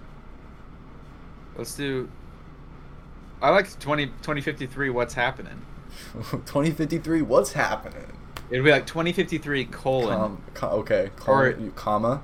[1.56, 2.10] let's do
[3.40, 5.64] i like 20 2053 what's happening
[6.12, 8.10] 2053 what's happening
[8.50, 11.10] It'd be like 2053 colon Com, co- okay.
[11.26, 12.22] Or- comma.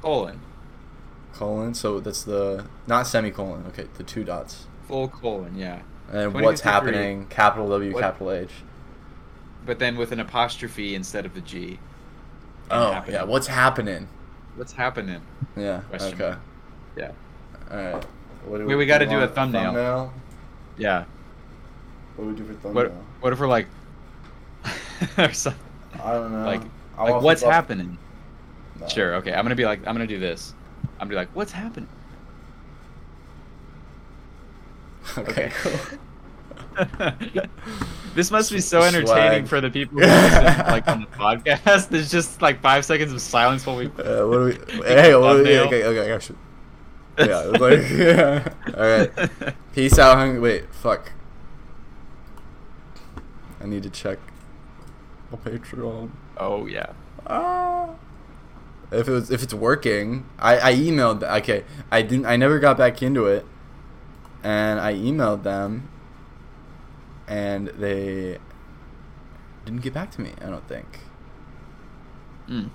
[0.00, 0.40] colon
[1.34, 1.74] Colon.
[1.74, 3.64] So that's the not semicolon.
[3.68, 4.66] Okay, the two dots.
[4.88, 5.56] full colon.
[5.56, 7.26] Yeah, And what's happening?
[7.28, 8.50] Capital W, What- capital H.
[9.66, 11.78] but then with an apostrophe instead of the G.
[12.70, 13.14] Oh happening.
[13.14, 13.22] yeah.
[13.24, 14.08] What's happening?
[14.56, 15.20] What's happening?
[15.56, 15.80] Yeah.
[15.88, 16.38] Question okay.
[16.96, 17.10] Yeah.
[17.70, 18.04] All right.
[18.46, 19.34] What do Wait, we gotta do a want?
[19.34, 20.12] thumbnail.
[20.76, 21.04] Yeah.
[22.16, 22.84] What do we do for thumbnail?
[22.84, 23.66] What What if we're like,
[25.18, 25.54] or some-
[26.02, 26.44] I don't know.
[26.44, 26.62] like,
[26.98, 27.98] I like what's happening?
[28.80, 28.88] No.
[28.88, 29.14] Sure.
[29.16, 29.32] Okay.
[29.32, 30.54] I'm gonna be like, I'm gonna do this.
[30.94, 31.88] I'm gonna be like, what's happening?
[35.18, 35.50] Okay.
[35.62, 35.80] Cool.
[38.14, 39.48] this must be so entertaining Swag.
[39.48, 41.88] for the people who listen, like on the podcast.
[41.88, 43.86] There's just like five seconds of silence while we.
[43.86, 44.52] Uh, what do we?
[44.86, 45.58] Hey, what do we?
[45.58, 46.30] Okay, okay, I got.
[47.18, 48.48] Yeah, like yeah.
[48.76, 49.54] All right.
[49.74, 50.40] Peace out, hung.
[50.40, 51.12] Wait, fuck.
[53.60, 54.18] I need to check.
[55.32, 56.10] A Patreon.
[56.38, 56.92] oh yeah.
[57.26, 57.90] Ah.
[58.90, 61.22] If it was, if it's working, I I emailed.
[61.38, 62.26] Okay, I didn't.
[62.26, 63.46] I never got back into it,
[64.42, 65.88] and I emailed them,
[67.32, 68.36] and they
[69.64, 70.32] didn't get back to me.
[70.42, 71.00] I don't think.
[72.48, 72.68] Mm.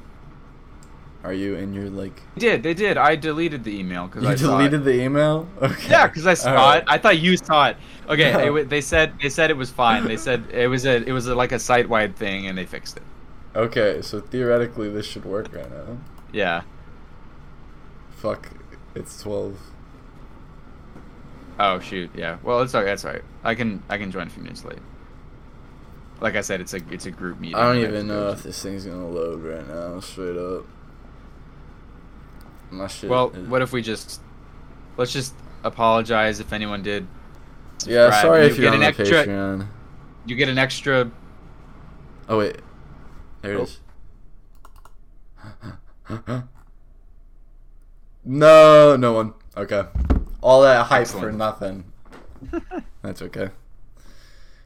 [1.23, 2.21] Are you in your like?
[2.35, 2.63] They did.
[2.63, 2.97] They did.
[2.97, 4.63] I deleted the email because I saw it.
[4.63, 5.47] deleted the email?
[5.61, 5.89] Okay.
[5.89, 6.83] Yeah, because I saw Alright.
[6.83, 6.85] it.
[6.87, 7.77] I thought you saw it.
[8.09, 8.55] Okay, No.
[8.55, 10.05] it they said they said it was fine.
[10.05, 12.65] They said it was a it was a, like a site wide thing, and they
[12.65, 13.03] fixed it.
[13.55, 15.97] Okay, so theoretically this should work right now.
[16.31, 16.61] Yeah.
[18.11, 18.49] Fuck,
[18.95, 19.59] it's twelve.
[21.59, 22.11] Oh shoot.
[22.15, 22.37] Yeah.
[22.43, 22.85] Well, it's okay.
[22.85, 23.23] That's all right.
[23.43, 24.79] I can I can join a few minutes late.
[26.19, 27.55] Like I said, it's a it's a group meeting.
[27.55, 29.99] I don't even know if this thing's gonna load right now.
[29.99, 30.65] Straight up.
[32.71, 33.09] My shit.
[33.09, 34.21] Well, is- what if we just
[34.97, 35.33] let's just
[35.63, 37.07] apologize if anyone did.
[37.85, 39.05] Yeah, sorry you if you're get on an extra.
[39.25, 39.67] Patreon.
[40.25, 41.11] You get an extra.
[42.27, 42.57] Oh wait,
[43.41, 43.63] there it Oh.
[43.63, 43.79] is.
[48.25, 49.33] no, no one.
[49.55, 49.83] Okay,
[50.41, 51.85] all that hype for nothing.
[53.01, 53.49] That's okay.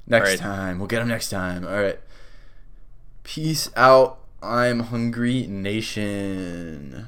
[0.08, 0.40] Next Alright.
[0.40, 1.66] time, we'll get him next time.
[1.66, 2.00] All right.
[3.24, 4.20] Peace out.
[4.42, 7.08] I'm hungry nation.